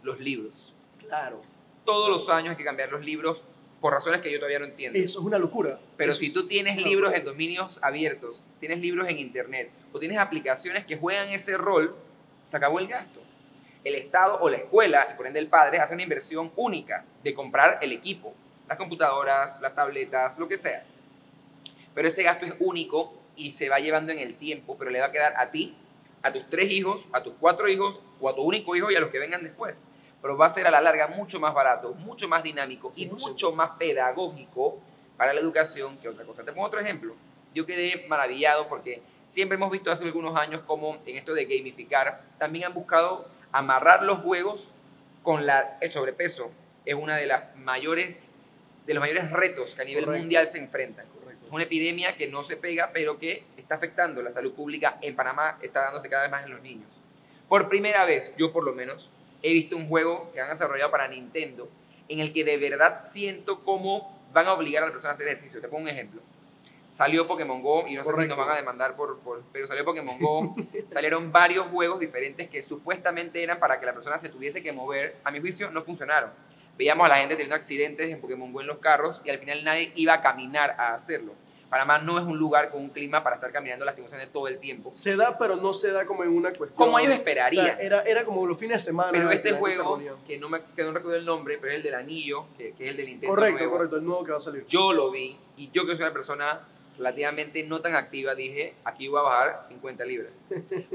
los 0.02 0.20
libros. 0.20 0.74
Claro. 0.98 1.40
Todos 1.86 2.10
los 2.10 2.28
años 2.28 2.50
hay 2.50 2.56
que 2.56 2.64
cambiar 2.64 2.92
los 2.92 3.02
libros 3.02 3.42
por 3.80 3.92
razones 3.92 4.20
que 4.20 4.30
yo 4.30 4.38
todavía 4.38 4.58
no 4.58 4.64
entiendo. 4.64 4.98
Eso 4.98 5.20
es 5.20 5.24
una 5.24 5.38
locura. 5.38 5.78
Pero 5.96 6.10
Eso 6.10 6.20
si 6.20 6.32
tú 6.32 6.46
tienes 6.46 6.76
libros 6.76 7.12
locura. 7.12 7.18
en 7.18 7.24
dominios 7.24 7.78
abiertos, 7.80 8.44
tienes 8.60 8.80
libros 8.80 9.08
en 9.08 9.18
internet 9.18 9.70
o 9.92 9.98
tienes 9.98 10.18
aplicaciones 10.18 10.84
que 10.84 10.96
juegan 10.96 11.28
ese 11.28 11.56
rol, 11.56 11.94
se 12.50 12.56
acabó 12.56 12.78
el 12.78 12.88
gasto. 12.88 13.20
El 13.84 13.94
Estado 13.94 14.38
o 14.40 14.50
la 14.50 14.56
escuela, 14.56 15.08
y 15.12 15.16
por 15.16 15.26
ende 15.26 15.38
el 15.38 15.46
padre, 15.46 15.78
hace 15.78 15.94
una 15.94 16.02
inversión 16.02 16.50
única 16.56 17.04
de 17.22 17.32
comprar 17.32 17.78
el 17.80 17.92
equipo, 17.92 18.34
las 18.68 18.76
computadoras, 18.76 19.60
las 19.60 19.74
tabletas, 19.74 20.38
lo 20.38 20.48
que 20.48 20.58
sea. 20.58 20.84
Pero 21.94 22.08
ese 22.08 22.22
gasto 22.22 22.46
es 22.46 22.54
único 22.58 23.14
y 23.36 23.52
se 23.52 23.68
va 23.68 23.78
llevando 23.78 24.12
en 24.12 24.18
el 24.18 24.34
tiempo, 24.34 24.76
pero 24.76 24.90
le 24.90 25.00
va 25.00 25.06
a 25.06 25.12
quedar 25.12 25.34
a 25.36 25.50
ti, 25.50 25.76
a 26.22 26.32
tus 26.32 26.48
tres 26.50 26.70
hijos, 26.72 27.06
a 27.12 27.22
tus 27.22 27.34
cuatro 27.38 27.68
hijos 27.68 28.00
o 28.20 28.28
a 28.28 28.34
tu 28.34 28.42
único 28.42 28.74
hijo 28.74 28.90
y 28.90 28.96
a 28.96 29.00
los 29.00 29.10
que 29.10 29.20
vengan 29.20 29.44
después. 29.44 29.76
Pero 30.20 30.37
va 30.37 30.46
a 30.46 30.50
ser 30.50 30.66
a 30.66 30.70
la 30.70 30.81
larga 30.81 31.07
mucho 31.09 31.38
más 31.38 31.54
barato, 31.54 31.94
mucho 31.94 32.28
más 32.28 32.42
dinámico 32.42 32.88
y 32.96 33.07
100%. 33.09 33.11
mucho 33.28 33.52
más 33.52 33.70
pedagógico 33.78 34.78
para 35.16 35.33
la 35.33 35.40
educación 35.40 35.98
que 35.98 36.09
otra 36.09 36.24
cosa. 36.24 36.44
Te 36.44 36.52
pongo 36.52 36.66
otro 36.66 36.81
ejemplo. 36.81 37.14
Yo 37.54 37.66
quedé 37.66 38.07
maravillado 38.09 38.68
porque 38.68 39.02
siempre 39.26 39.57
hemos 39.57 39.70
visto 39.70 39.90
hace 39.90 40.04
algunos 40.04 40.37
años 40.37 40.62
como 40.66 40.98
en 41.07 41.16
esto 41.16 41.35
de 41.35 41.44
gamificar 41.44 42.22
también 42.38 42.66
han 42.66 42.74
buscado 42.74 43.28
amarrar 43.52 44.02
los 44.02 44.20
juegos 44.20 44.72
con 45.22 45.46
la, 45.46 45.78
el 45.81 45.90
sobrepeso. 45.90 46.50
Es 46.85 46.94
una 46.94 47.16
de 47.16 47.26
las 47.26 47.54
mayores 47.57 48.33
de 48.87 48.94
los 48.94 49.02
mayores 49.02 49.31
retos 49.31 49.74
que 49.74 49.83
a 49.83 49.85
nivel 49.85 50.07
Correcto. 50.07 50.22
mundial 50.22 50.48
se 50.48 50.59
enfrentan. 50.59 51.07
Correcto. 51.09 51.46
Es 51.46 51.52
una 51.52 51.64
epidemia 51.64 52.16
que 52.16 52.26
no 52.26 52.42
se 52.42 52.57
pega, 52.57 52.90
pero 52.92 53.18
que 53.18 53.44
está 53.59 53.74
afectando 53.74 54.22
la 54.22 54.33
salud 54.33 54.54
pública 54.54 54.96
en 55.02 55.14
Panamá, 55.14 55.59
está 55.61 55.83
dándose 55.83 56.09
cada 56.09 56.22
vez 56.22 56.31
más 56.31 56.44
en 56.44 56.52
los 56.52 56.62
niños. 56.62 56.88
Por 57.50 57.68
primera 57.68 58.07
vez, 58.07 58.33
yo 58.38 58.50
por 58.50 58.64
lo 58.64 58.72
menos, 58.72 59.11
he 59.42 59.53
visto 59.53 59.77
un 59.77 59.88
juego 59.88 60.31
que 60.33 60.40
han 60.40 60.51
desarrollado 60.51 60.90
para 60.90 61.09
Nintendo 61.09 61.68
en 62.09 62.20
el 62.20 62.33
que 62.33 62.44
de 62.44 62.57
verdad 62.57 63.03
siento 63.11 63.62
cómo 63.64 64.18
van 64.33 64.46
a 64.46 64.53
obligar 64.55 64.83
a 64.83 64.87
la 64.87 64.92
persona 64.92 65.12
a 65.12 65.14
hacer 65.14 65.29
ejercicio. 65.29 65.61
Te 65.61 65.68
pongo 65.68 65.83
un 65.83 65.88
ejemplo. 65.88 66.20
Salió 66.94 67.29
Pokémon 67.29 67.62
Go, 67.62 67.87
y 67.87 67.94
no 67.94 68.03
sé 68.03 68.09
si 68.09 68.12
Correcto. 68.12 68.35
nos 68.35 68.44
van 68.44 68.55
a 68.55 68.59
demandar 68.59 68.96
por, 68.96 69.20
por- 69.20 69.42
pero 69.53 69.68
salió 69.68 69.85
Pokémon 69.85 70.18
Go, 70.18 70.57
salieron 70.90 71.31
varios 71.31 71.68
juegos 71.68 72.01
diferentes 72.01 72.48
que 72.51 72.62
supuestamente 72.62 73.40
eran 73.42 73.61
para 73.61 73.79
que 73.79 73.87
la 73.87 73.92
persona 73.94 74.18
se 74.18 74.29
tuviese 74.29 74.62
que 74.62 74.72
mover. 74.72 75.16
A 75.22 75.31
mi 75.31 75.38
juicio 75.40 75.70
no 75.70 75.83
funcionaron. 75.85 76.31
Veíamos 76.77 77.05
a 77.07 77.09
la 77.09 77.16
gente 77.18 77.35
teniendo 77.35 77.55
accidentes 77.55 78.11
en 78.11 78.20
Pokémon 78.20 78.53
Go 78.53 78.61
en 78.62 78.66
los 78.66 78.79
carros 78.79 79.20
y 79.24 79.31
al 79.31 79.38
final 79.38 79.62
nadie 79.64 79.92
iba 79.94 80.14
a 80.14 80.22
caminar 80.22 80.70
a 80.79 80.94
hacerlo. 80.94 81.35
Panamá 81.68 81.98
no 81.98 82.18
es 82.18 82.24
un 82.24 82.38
lugar 82.38 82.70
con 82.70 82.81
un 82.81 82.88
clima 82.88 83.22
para 83.22 83.37
estar 83.37 83.52
caminando 83.52 83.85
lastimosamente 83.85 84.33
todo 84.33 84.48
el 84.48 84.59
tiempo. 84.59 84.90
Se 84.92 85.16
da, 85.16 85.37
pero 85.38 85.57
no 85.57 85.74
se 85.74 85.92
da 85.92 86.07
como 86.07 86.24
en 86.24 86.31
una 86.31 86.48
cuestión. 86.52 86.76
Como 86.76 86.98
ellos 86.98 87.12
O 87.12 87.16
esperarían. 87.16 87.66
sea, 87.66 87.76
era, 87.78 88.00
era 88.02 88.24
como 88.24 88.46
los 88.46 88.59
fines 88.59 88.78
de 88.83 88.90
semana. 88.90 89.12
Pero 89.12 89.31
este 89.31 89.52
juego, 89.52 90.00
que 90.26 90.38
no, 90.38 90.48
me, 90.48 90.62
que 90.74 90.83
no 90.83 90.92
recuerdo 90.92 91.18
el 91.18 91.24
nombre, 91.26 91.59
pero 91.59 91.72
es 91.72 91.76
el 91.76 91.83
del 91.83 91.94
anillo, 91.94 92.46
que, 92.57 92.72
que 92.72 92.85
es 92.85 92.90
el 92.90 92.96
del 92.96 93.07
Nintendo 93.07 93.35
Correcto, 93.35 93.59
nuevo. 93.59 93.72
correcto, 93.72 93.96
el 93.96 94.04
nuevo 94.04 94.24
que 94.24 94.31
va 94.31 94.37
a 94.38 94.40
salir. 94.40 94.64
Yo 94.66 94.92
lo 94.92 95.11
vi 95.11 95.37
y 95.57 95.70
yo 95.70 95.85
que 95.85 95.92
soy 95.92 96.02
una 96.04 96.12
persona 96.12 96.61
relativamente 96.96 97.62
no 97.62 97.81
tan 97.81 97.94
activa, 97.94 98.35
dije, 98.35 98.74
aquí 98.85 99.07
voy 99.09 99.20
a 99.20 99.22
bajar 99.22 99.62
50 99.62 100.04
libras. 100.04 100.33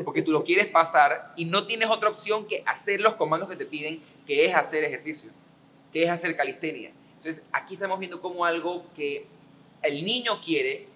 Porque 0.03 0.21
tú 0.21 0.31
lo 0.31 0.43
quieres 0.43 0.67
pasar 0.67 1.31
y 1.35 1.45
no 1.45 1.65
tienes 1.65 1.89
otra 1.89 2.09
opción 2.09 2.45
que 2.47 2.61
hacer 2.65 2.99
los 2.99 3.13
comandos 3.15 3.47
que 3.47 3.55
te 3.55 3.65
piden, 3.65 4.01
que 4.27 4.45
es 4.45 4.53
hacer 4.55 4.83
ejercicio, 4.83 5.29
que 5.93 6.03
es 6.03 6.09
hacer 6.09 6.35
calistenia. 6.35 6.91
Entonces, 7.17 7.41
aquí 7.53 7.75
estamos 7.75 7.99
viendo 7.99 8.19
como 8.19 8.43
algo 8.43 8.83
que 8.97 9.25
el 9.83 10.03
niño 10.03 10.41
quiere, 10.43 10.87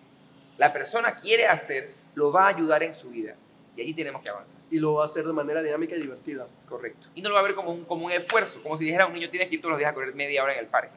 la 0.58 0.73
persona 0.73 1.15
quiere 1.17 1.45
hacer, 1.47 1.93
lo 2.15 2.32
va 2.32 2.45
a 2.45 2.47
ayudar 2.50 2.82
en 2.84 2.95
su 2.95 3.10
vida. 3.10 3.36
Y 3.76 3.82
allí 3.82 3.93
tenemos 3.93 4.21
que 4.23 4.30
avanzar. 4.30 4.56
Y 4.71 4.80
lo 4.80 4.95
va 4.95 5.04
a 5.04 5.06
hacer 5.06 5.26
de 5.26 5.34
manera 5.34 5.62
dinámica 5.62 5.95
y 5.95 6.02
divertida. 6.02 6.47
Correcto. 6.67 7.08
Y 7.15 7.21
no 7.21 7.30
lo 7.30 7.36
va 7.36 7.41
a 7.41 7.43
ver 7.43 7.54
como 7.56 7.71
un, 7.71 7.86
como 7.86 8.06
un 8.08 8.12
esfuerzo, 8.12 8.62
como 8.63 8.78
si 8.78 8.86
dijera 8.86 9.04
a 9.04 9.08
un 9.08 9.13
niño 9.13 9.30
tienes 9.30 9.50
que 9.50 9.56
ir 9.56 9.62
todos 9.62 9.71
los 9.73 9.80
días 9.80 9.91
a 9.91 9.93
correr 9.93 10.13
media 10.15 10.43
hora 10.43 10.54
en 10.54 10.60
el 10.60 10.65
parque. 10.67 10.95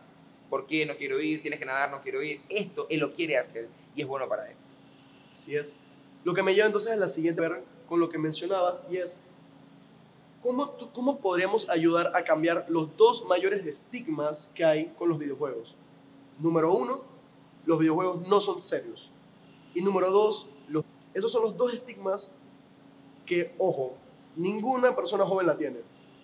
¿Por 0.49 0.67
qué 0.67 0.85
no 0.87 0.97
quiero 0.97 1.21
ir? 1.21 1.43
Tienes 1.43 1.61
que 1.61 1.67
nadar, 1.67 1.91
no 1.91 2.01
quiero 2.01 2.23
ir. 2.23 2.41
Esto 2.49 2.87
él 2.89 3.01
lo 3.01 3.13
quiere 3.13 3.37
hacer 3.39 3.69
y 3.95 4.03
es 4.03 4.09
bueno 4.09 4.27
para 4.29 4.49
él. 4.51 4.57
Así 5.33 5.55
es. 5.55 5.77
Lo 6.25 6.35
que 6.35 6.43
me 6.43 6.55
lleva 6.55 6.67
entonces 6.67 6.91
a 6.91 6.97
la 6.97 7.07
siguiente 7.07 7.41
ver 7.41 7.63
con 7.89 8.01
lo 8.01 8.09
que 8.09 8.19
mencionabas 8.19 8.83
y 8.91 8.97
es 8.97 9.21
¿cómo, 10.43 10.71
tú- 10.71 10.91
cómo 10.93 11.19
podríamos 11.21 11.69
ayudar 11.69 12.13
a 12.17 12.25
cambiar 12.25 12.65
los 12.69 12.97
dos 12.97 13.25
mayores 13.27 13.67
estigmas 13.67 14.51
que 14.55 14.65
hay 14.65 14.87
con 14.99 15.09
los 15.09 15.19
videojuegos. 15.19 15.77
Número 16.39 16.73
uno, 16.73 17.03
los 17.67 17.79
videojuegos 17.79 18.27
no 18.29 18.41
son 18.41 18.63
serios. 18.65 19.11
Y 19.75 19.83
número 19.83 20.11
dos, 20.11 20.49
los- 20.69 20.85
esos 21.15 21.31
son 21.31 21.43
los 21.43 21.57
dos 21.57 21.73
estigmas 21.75 22.31
que, 23.27 23.55
ojo, 23.59 23.97
ninguna 24.37 24.95
persona 24.97 25.25
joven 25.25 25.47
la 25.47 25.57
tiene. 25.57 25.79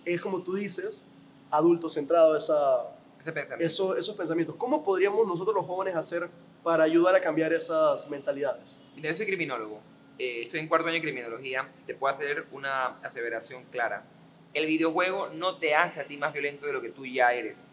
Es 0.05 0.19
como 0.21 0.41
tú 0.41 0.55
dices, 0.55 1.05
adulto 1.51 1.89
centrado, 1.89 2.35
esa, 2.35 2.81
Ese 3.21 3.31
pensamiento. 3.31 3.65
eso- 3.65 3.95
esos 3.95 4.15
pensamientos. 4.15 4.55
¿Cómo 4.57 4.83
podríamos 4.83 5.25
nosotros 5.27 5.55
los 5.55 5.65
jóvenes 5.65 5.95
hacer 5.95 6.29
para 6.63 6.83
ayudar 6.83 7.15
a 7.15 7.21
cambiar 7.21 7.53
esas 7.53 8.09
mentalidades? 8.09 8.79
Mira, 8.95 9.11
yo 9.11 9.17
soy 9.17 9.25
criminólogo. 9.25 9.79
eh, 10.19 10.45
estoy 10.45 10.61
en 10.61 10.67
cuarto 10.67 10.87
año 10.87 10.95
de 10.95 11.01
criminología. 11.03 11.69
Te 11.85 11.93
puedo 11.93 12.11
hacer 12.11 12.47
una 12.51 12.97
aseveración 13.03 13.65
clara. 13.65 14.03
El 14.51 14.65
videojuego 14.65 15.27
no 15.29 15.57
te 15.59 15.75
hace 15.75 16.01
a 16.01 16.07
ti 16.07 16.17
más 16.17 16.33
violento 16.33 16.65
de 16.65 16.73
lo 16.73 16.81
que 16.81 16.89
tú 16.89 17.05
ya 17.05 17.33
eres. 17.33 17.71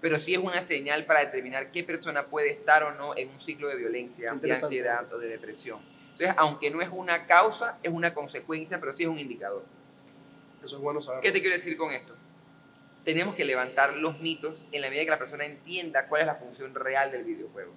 Pero 0.00 0.18
sí 0.18 0.34
es 0.34 0.40
una 0.40 0.60
señal 0.60 1.04
para 1.06 1.20
determinar 1.20 1.70
qué 1.72 1.82
persona 1.82 2.26
puede 2.26 2.50
estar 2.50 2.82
o 2.84 2.92
no 2.94 3.16
en 3.16 3.30
un 3.30 3.40
ciclo 3.40 3.68
de 3.68 3.76
violencia, 3.76 4.34
de 4.34 4.52
ansiedad 4.52 5.12
o 5.12 5.18
de 5.18 5.28
depresión. 5.28 5.80
Entonces, 6.12 6.34
aunque 6.38 6.70
no 6.70 6.80
es 6.80 6.88
una 6.92 7.26
causa, 7.26 7.78
es 7.82 7.92
una 7.92 8.14
consecuencia, 8.14 8.78
pero 8.80 8.92
sí 8.92 9.02
es 9.02 9.08
un 9.08 9.18
indicador. 9.18 9.64
Eso 10.64 10.76
es 10.76 10.82
bueno 10.82 11.00
saber. 11.00 11.20
¿Qué 11.20 11.32
te 11.32 11.40
quiero 11.40 11.54
decir 11.54 11.76
con 11.76 11.92
esto? 11.92 12.14
Tenemos 13.04 13.34
que 13.34 13.44
levantar 13.44 13.94
los 13.96 14.18
mitos 14.20 14.66
en 14.72 14.82
la 14.82 14.88
medida 14.88 15.04
que 15.04 15.10
la 15.10 15.18
persona 15.18 15.44
entienda 15.44 16.08
cuál 16.08 16.22
es 16.22 16.26
la 16.26 16.34
función 16.34 16.74
real 16.74 17.12
del 17.12 17.24
videojuego. 17.24 17.72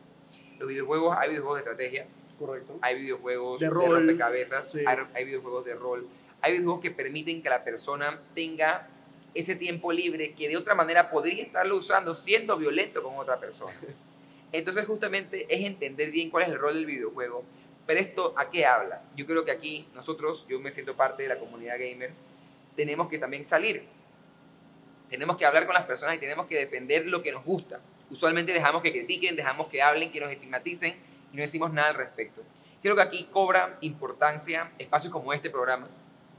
Los 0.57 0.67
videojuegos, 0.67 1.15
hay 1.17 1.29
videojuegos 1.29 1.57
de 1.57 1.69
estrategia, 1.71 2.07
Correcto. 2.37 2.79
hay 2.81 2.99
videojuegos 3.01 3.59
De 3.59 3.67
de, 3.67 3.71
rompecabezas, 3.71 4.71
sí. 4.71 4.83
hay, 4.85 4.97
hay 5.13 5.25
videojuegos 5.25 5.65
de 5.65 5.75
rol, 5.75 6.07
hay 6.41 6.53
videojuegos 6.53 6.81
que 6.81 6.91
permiten 6.91 7.43
que 7.43 7.49
la 7.49 7.63
persona 7.63 8.19
tenga 8.33 8.87
ese 9.33 9.55
tiempo 9.55 9.91
libre 9.91 10.33
que 10.33 10.47
de 10.47 10.57
otra 10.57 10.75
manera 10.75 11.09
podría 11.09 11.43
estarlo 11.43 11.77
usando 11.77 12.15
siendo 12.15 12.57
violento 12.57 13.03
con 13.03 13.17
otra 13.17 13.39
persona. 13.39 13.75
Entonces 14.51 14.85
justamente 14.85 15.45
es 15.49 15.63
entender 15.63 16.11
bien 16.11 16.29
cuál 16.29 16.43
es 16.43 16.49
el 16.49 16.59
rol 16.59 16.73
del 16.73 16.85
videojuego. 16.85 17.43
Pero 17.85 17.99
esto, 17.99 18.33
¿a 18.37 18.49
qué 18.49 18.65
habla? 18.65 19.01
Yo 19.15 19.25
creo 19.25 19.45
que 19.45 19.51
aquí 19.51 19.87
nosotros, 19.95 20.45
yo 20.47 20.59
me 20.59 20.71
siento 20.71 20.95
parte 20.95 21.23
de 21.23 21.29
la 21.29 21.39
comunidad 21.39 21.77
gamer, 21.79 22.11
tenemos 22.75 23.09
que 23.09 23.17
también 23.17 23.45
salir. 23.45 23.83
Tenemos 25.09 25.37
que 25.37 25.45
hablar 25.45 25.65
con 25.65 25.73
las 25.73 25.85
personas 25.85 26.15
y 26.15 26.19
tenemos 26.19 26.45
que 26.45 26.55
defender 26.55 27.07
lo 27.07 27.21
que 27.23 27.31
nos 27.31 27.43
gusta. 27.43 27.79
Usualmente 28.11 28.53
dejamos 28.53 28.81
que 28.81 28.91
critiquen, 28.91 29.35
dejamos 29.35 29.67
que 29.67 29.81
hablen, 29.81 30.11
que 30.11 30.19
nos 30.19 30.31
estigmaticen 30.31 30.95
y 31.33 31.35
no 31.35 31.41
decimos 31.41 31.73
nada 31.73 31.89
al 31.89 31.95
respecto. 31.95 32.41
Creo 32.81 32.95
que 32.95 33.01
aquí 33.01 33.27
cobra 33.31 33.77
importancia 33.81 34.71
espacios 34.77 35.11
como 35.11 35.33
este 35.33 35.49
programa, 35.49 35.87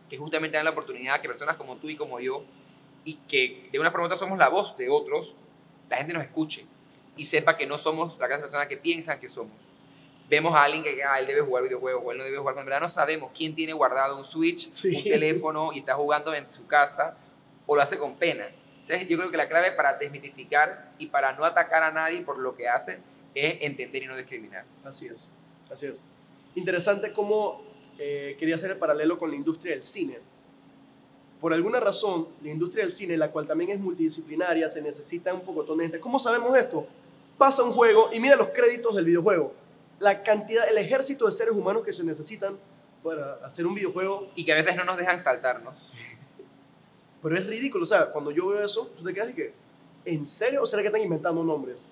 que 0.08 0.16
justamente 0.16 0.56
dan 0.56 0.64
la 0.64 0.70
oportunidad 0.70 1.20
que 1.20 1.28
personas 1.28 1.56
como 1.56 1.76
tú 1.76 1.88
y 1.88 1.96
como 1.96 2.18
yo, 2.20 2.44
y 3.04 3.14
que 3.28 3.68
de 3.72 3.78
una 3.78 3.90
forma 3.90 4.04
u 4.04 4.06
otra 4.06 4.18
somos 4.18 4.38
la 4.38 4.48
voz 4.48 4.76
de 4.76 4.88
otros, 4.88 5.34
la 5.88 5.96
gente 5.96 6.12
nos 6.12 6.22
escuche 6.22 6.66
y 7.16 7.24
sepa 7.24 7.56
que 7.56 7.66
no 7.66 7.78
somos 7.78 8.18
la 8.18 8.26
clase 8.26 8.42
de 8.42 8.48
personas 8.48 8.68
que 8.68 8.76
piensan 8.76 9.18
que 9.20 9.28
somos. 9.28 9.52
Vemos 10.28 10.54
a 10.54 10.62
alguien 10.62 10.82
que 10.82 11.02
ah, 11.02 11.18
él 11.18 11.26
debe 11.26 11.40
jugar 11.40 11.64
videojuegos 11.64 12.02
o 12.04 12.12
él 12.12 12.18
no 12.18 12.24
debe 12.24 12.38
jugar, 12.38 12.54
con 12.54 12.64
verdad 12.64 12.80
no 12.80 12.88
sabemos 12.88 13.32
quién 13.34 13.54
tiene 13.54 13.72
guardado 13.72 14.16
un 14.16 14.24
Switch, 14.24 14.68
un 14.84 15.02
teléfono 15.02 15.72
y 15.72 15.80
está 15.80 15.94
jugando 15.94 16.32
en 16.32 16.50
su 16.52 16.66
casa 16.66 17.16
o 17.66 17.74
lo 17.74 17.82
hace 17.82 17.98
con 17.98 18.14
pena. 18.14 18.48
Entonces, 18.82 19.08
yo 19.08 19.16
creo 19.18 19.30
que 19.30 19.36
la 19.36 19.48
clave 19.48 19.72
para 19.72 19.94
desmitificar 19.94 20.92
y 20.98 21.06
para 21.06 21.32
no 21.32 21.44
atacar 21.44 21.82
a 21.82 21.90
nadie 21.90 22.22
por 22.22 22.38
lo 22.38 22.56
que 22.56 22.68
hace 22.68 22.98
es 23.34 23.58
entender 23.60 24.02
y 24.02 24.06
no 24.06 24.16
discriminar. 24.16 24.64
Así 24.84 25.06
es, 25.06 25.32
así 25.70 25.86
es. 25.86 26.02
Interesante 26.54 27.12
cómo 27.12 27.62
eh, 27.98 28.36
quería 28.38 28.54
hacer 28.54 28.70
el 28.70 28.76
paralelo 28.76 29.18
con 29.18 29.30
la 29.30 29.36
industria 29.36 29.72
del 29.72 29.82
cine. 29.82 30.18
Por 31.40 31.54
alguna 31.54 31.80
razón, 31.80 32.28
la 32.42 32.50
industria 32.50 32.84
del 32.84 32.92
cine, 32.92 33.16
la 33.16 33.30
cual 33.30 33.46
también 33.46 33.70
es 33.70 33.80
multidisciplinaria, 33.80 34.68
se 34.68 34.82
necesita 34.82 35.32
un 35.32 35.40
poco 35.40 35.64
de 35.74 35.84
gente. 35.84 35.98
¿Cómo 35.98 36.18
sabemos 36.18 36.54
esto? 36.56 36.86
Pasa 37.38 37.62
un 37.62 37.72
juego 37.72 38.10
y 38.12 38.20
mira 38.20 38.36
los 38.36 38.48
créditos 38.48 38.94
del 38.94 39.06
videojuego. 39.06 39.54
La 39.98 40.22
cantidad, 40.22 40.68
el 40.68 40.76
ejército 40.76 41.24
de 41.24 41.32
seres 41.32 41.54
humanos 41.54 41.82
que 41.82 41.94
se 41.94 42.04
necesitan 42.04 42.58
para 43.02 43.34
hacer 43.42 43.66
un 43.66 43.74
videojuego. 43.74 44.28
Y 44.34 44.44
que 44.44 44.52
a 44.52 44.56
veces 44.56 44.76
no 44.76 44.84
nos 44.84 44.98
dejan 44.98 45.18
saltarnos. 45.18 45.74
Pero 47.22 47.38
es 47.38 47.46
ridículo, 47.46 47.84
o 47.84 47.86
sea, 47.86 48.10
cuando 48.10 48.30
yo 48.30 48.48
veo 48.48 48.62
eso, 48.62 48.90
tú 48.96 49.02
te 49.02 49.14
quedas 49.14 49.30
y 49.30 49.34
que, 49.34 49.54
¿en 50.04 50.26
serio? 50.26 50.62
¿O 50.62 50.66
será 50.66 50.82
que 50.82 50.88
están 50.88 51.02
inventando 51.02 51.42
nombres? 51.42 51.86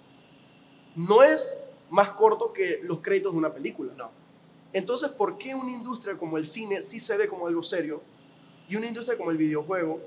No 0.95 1.23
es 1.23 1.59
más 1.89 2.11
corto 2.11 2.53
que 2.53 2.81
los 2.83 3.01
créditos 3.01 3.33
de 3.33 3.39
una 3.39 3.53
película. 3.53 3.95
No. 3.97 4.11
Entonces, 4.75 5.09
¿por 5.09 5.39
qué 5.39 5.55
una 5.55 5.71
industria 5.71 6.19
como 6.19 6.37
el 6.37 6.45
cine 6.45 6.83
sí 6.83 7.01
se 7.01 7.17
ve 7.17 7.29
como 7.29 7.47
algo 7.47 7.63
serio 7.63 8.03
y 8.69 8.77
una 8.77 8.87
industria 8.87 9.17
como 9.17 9.31
el 9.31 9.37
videojuego, 9.37 10.01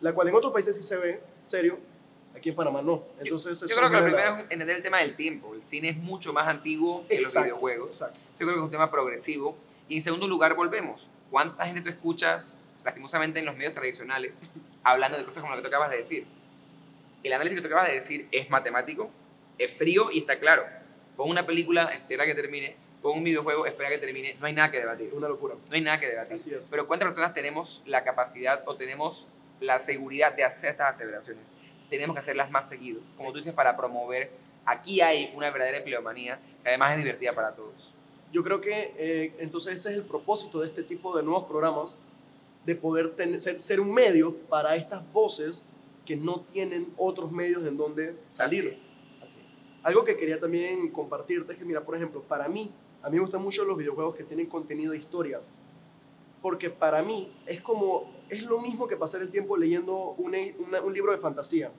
la 0.00 0.12
cual 0.12 0.28
en 0.28 0.34
otros 0.34 0.52
países 0.52 0.76
sí 0.76 0.82
se 0.82 0.96
ve 0.96 1.20
serio, 1.38 1.78
aquí 2.34 2.48
en 2.48 2.54
Panamá 2.54 2.82
no? 2.82 3.04
Entonces, 3.20 3.60
yo, 3.60 3.66
yo 3.66 3.76
creo 3.76 3.90
que 3.90 3.96
lo 3.96 4.02
primero 4.04 4.30
es 4.30 4.38
entender 4.50 4.76
el 4.76 4.82
tema 4.82 4.98
del 4.98 5.16
tiempo. 5.16 5.54
El 5.54 5.64
cine 5.64 5.90
es 5.90 5.96
mucho 5.96 6.32
más 6.32 6.48
antiguo 6.48 7.06
que 7.08 7.20
los 7.20 7.34
videojuegos. 7.34 7.90
Exacto. 7.90 8.18
Yo 8.38 8.46
creo 8.46 8.50
que 8.50 8.58
es 8.58 8.64
un 8.64 8.70
tema 8.70 8.90
progresivo. 8.90 9.56
Y 9.88 9.96
en 9.96 10.02
segundo 10.02 10.26
lugar, 10.26 10.54
volvemos. 10.54 11.06
¿Cuánta 11.30 11.66
gente 11.66 11.82
tú 11.82 11.90
escuchas, 11.90 12.56
lastimosamente, 12.84 13.38
en 13.38 13.44
los 13.44 13.56
medios 13.56 13.74
tradicionales, 13.74 14.48
hablando 14.82 15.18
de 15.18 15.24
cosas 15.24 15.42
como 15.42 15.54
lo 15.54 15.62
que 15.62 15.68
tú 15.68 15.68
acabas 15.68 15.90
de 15.90 15.98
decir? 15.98 16.26
El 17.22 17.32
análisis 17.32 17.58
que 17.58 17.68
tú 17.68 17.72
acabas 17.72 17.88
de 17.88 18.00
decir 18.00 18.28
es 18.30 18.48
matemático, 18.48 19.10
es 19.58 19.76
frío 19.76 20.10
y 20.10 20.20
está 20.20 20.38
claro. 20.38 20.64
Pon 21.16 21.30
una 21.30 21.44
película, 21.44 21.86
espera 21.86 22.24
que 22.24 22.34
termine, 22.34 22.76
pon 23.08 23.18
un 23.18 23.24
videojuego, 23.24 23.64
espera 23.64 23.88
que 23.88 23.96
termine, 23.96 24.36
no 24.38 24.46
hay 24.46 24.52
nada 24.52 24.70
que 24.70 24.78
debatir. 24.78 25.14
Una 25.14 25.28
locura. 25.28 25.54
No 25.54 25.74
hay 25.74 25.80
nada 25.80 25.98
que 25.98 26.08
debatir. 26.08 26.34
Así 26.34 26.54
es. 26.54 26.68
Pero 26.68 26.86
¿cuántas 26.86 27.06
personas 27.06 27.32
tenemos 27.32 27.82
la 27.86 28.04
capacidad 28.04 28.62
o 28.66 28.76
tenemos 28.76 29.26
la 29.60 29.80
seguridad 29.80 30.34
de 30.34 30.44
hacer 30.44 30.70
estas 30.70 30.94
aseveraciones? 30.94 31.42
Tenemos 31.88 32.14
que 32.14 32.20
hacerlas 32.20 32.50
más 32.50 32.68
seguido. 32.68 33.00
Como 33.16 33.30
tú 33.30 33.38
dices, 33.38 33.54
para 33.54 33.76
promover, 33.78 34.30
aquí 34.66 35.00
hay 35.00 35.32
una 35.34 35.50
verdadera 35.50 35.78
empleomanía 35.78 36.38
que 36.62 36.68
además 36.68 36.92
es 36.92 36.98
divertida 36.98 37.32
para 37.32 37.54
todos. 37.54 37.94
Yo 38.30 38.44
creo 38.44 38.60
que 38.60 38.92
eh, 38.98 39.34
entonces 39.38 39.72
ese 39.74 39.88
es 39.88 39.94
el 39.96 40.02
propósito 40.02 40.60
de 40.60 40.66
este 40.66 40.82
tipo 40.82 41.16
de 41.16 41.22
nuevos 41.22 41.44
programas, 41.44 41.96
de 42.66 42.74
poder 42.74 43.12
tener, 43.12 43.40
ser, 43.40 43.58
ser 43.58 43.80
un 43.80 43.90
medio 43.90 44.36
para 44.50 44.76
estas 44.76 45.10
voces 45.14 45.62
que 46.04 46.14
no 46.14 46.40
tienen 46.52 46.92
otros 46.98 47.32
medios 47.32 47.64
en 47.64 47.78
donde 47.78 48.16
salir. 48.28 48.78
Así. 49.24 49.38
Algo 49.82 50.04
que 50.04 50.14
quería 50.14 50.38
también 50.38 50.90
compartirte 50.90 51.52
es 51.52 51.58
que, 51.58 51.64
mira, 51.64 51.80
por 51.80 51.96
ejemplo, 51.96 52.20
para 52.20 52.48
mí, 52.48 52.74
a 53.02 53.10
mí 53.10 53.16
me 53.16 53.22
gustan 53.22 53.42
mucho 53.42 53.64
los 53.64 53.76
videojuegos 53.76 54.16
que 54.16 54.24
tienen 54.24 54.46
contenido 54.46 54.92
de 54.92 54.98
historia, 54.98 55.40
porque 56.42 56.70
para 56.70 57.02
mí 57.02 57.32
es 57.46 57.60
como, 57.60 58.12
es 58.28 58.42
lo 58.42 58.60
mismo 58.60 58.86
que 58.86 58.96
pasar 58.96 59.22
el 59.22 59.30
tiempo 59.30 59.56
leyendo 59.56 60.14
un, 60.18 60.34
un 60.84 60.92
libro 60.92 61.12
de 61.12 61.18
fantasía. 61.18 61.70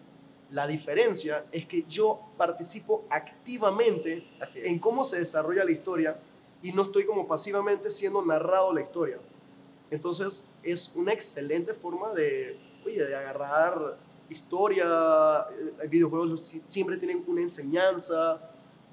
La 0.52 0.66
diferencia 0.66 1.46
es 1.52 1.68
que 1.68 1.84
yo 1.88 2.20
participo 2.36 3.06
activamente 3.10 4.24
en 4.56 4.80
cómo 4.80 5.06
se 5.06 5.20
desarrolla 5.20 5.64
la 5.64 5.72
historia 5.72 6.20
y 6.64 6.72
no 6.72 6.84
estoy 6.84 7.06
como 7.06 7.28
pasivamente 7.28 7.90
siendo 7.90 8.26
narrado 8.26 8.74
la 8.74 8.82
historia. 8.82 9.20
Entonces 9.92 10.44
es 10.64 10.92
una 10.96 11.14
excelente 11.14 11.74
forma 11.74 12.14
de, 12.14 12.58
oye, 12.86 13.06
de 13.06 13.16
agarrar 13.16 13.98
historia, 14.30 15.48
eh, 15.82 15.88
videojuegos 15.88 16.56
siempre 16.68 16.98
tienen 16.98 17.24
una 17.28 17.42
enseñanza. 17.42 18.40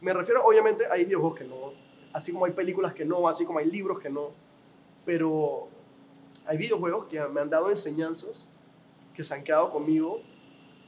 Me 0.00 0.12
refiero, 0.12 0.44
obviamente, 0.44 0.84
hay 0.90 1.04
videojuegos 1.04 1.38
que 1.38 1.44
no, 1.44 1.72
así 2.16 2.32
como 2.32 2.46
hay 2.46 2.52
películas 2.52 2.94
que 2.94 3.04
no, 3.04 3.28
así 3.28 3.44
como 3.44 3.58
hay 3.58 3.66
libros 3.66 4.00
que 4.00 4.08
no, 4.08 4.30
pero 5.04 5.68
hay 6.46 6.56
videojuegos 6.56 7.04
que 7.08 7.20
me 7.28 7.42
han 7.42 7.50
dado 7.50 7.68
enseñanzas 7.68 8.48
que 9.14 9.22
se 9.22 9.34
han 9.34 9.44
quedado 9.44 9.68
conmigo 9.68 10.22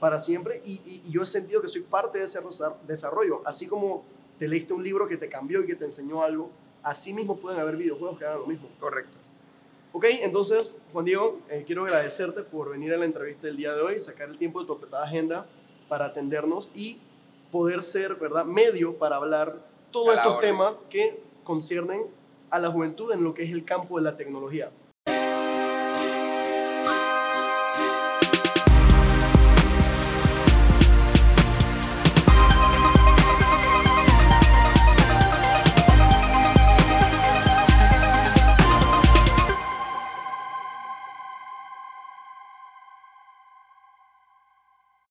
para 0.00 0.18
siempre 0.18 0.62
y, 0.64 0.80
y, 0.86 1.02
y 1.06 1.10
yo 1.10 1.22
he 1.22 1.26
sentido 1.26 1.60
que 1.60 1.68
soy 1.68 1.82
parte 1.82 2.18
de 2.18 2.24
ese 2.24 2.40
desarrollo, 2.86 3.42
así 3.44 3.66
como 3.66 4.04
te 4.38 4.48
leíste 4.48 4.72
un 4.72 4.82
libro 4.82 5.06
que 5.06 5.18
te 5.18 5.28
cambió 5.28 5.62
y 5.62 5.66
que 5.66 5.74
te 5.74 5.84
enseñó 5.84 6.22
algo, 6.22 6.50
así 6.82 7.12
mismo 7.12 7.36
pueden 7.36 7.60
haber 7.60 7.76
videojuegos 7.76 8.18
que 8.18 8.24
hagan 8.24 8.38
lo 8.38 8.46
mismo. 8.46 8.66
Correcto. 8.80 9.12
Ok, 9.92 10.06
entonces, 10.22 10.78
Juan 10.94 11.04
Diego, 11.04 11.40
eh, 11.50 11.64
quiero 11.66 11.84
agradecerte 11.84 12.42
por 12.42 12.70
venir 12.70 12.94
a 12.94 12.96
la 12.96 13.04
entrevista 13.04 13.48
del 13.48 13.58
día 13.58 13.74
de 13.74 13.82
hoy, 13.82 14.00
sacar 14.00 14.30
el 14.30 14.38
tiempo 14.38 14.60
de 14.60 14.66
tu 14.66 14.72
apretada 14.72 15.04
agenda 15.04 15.46
para 15.88 16.06
atendernos 16.06 16.70
y 16.74 17.00
poder 17.52 17.82
ser, 17.82 18.14
¿verdad?, 18.14 18.46
medio 18.46 18.96
para 18.96 19.16
hablar 19.16 19.67
todos 19.90 20.16
estos 20.16 20.40
temas 20.40 20.86
que 20.90 21.20
conciernen 21.44 22.06
a 22.50 22.58
la 22.58 22.70
juventud 22.70 23.12
en 23.12 23.24
lo 23.24 23.34
que 23.34 23.44
es 23.44 23.52
el 23.52 23.64
campo 23.64 23.98
de 23.98 24.04
la 24.04 24.16
tecnología. 24.16 24.70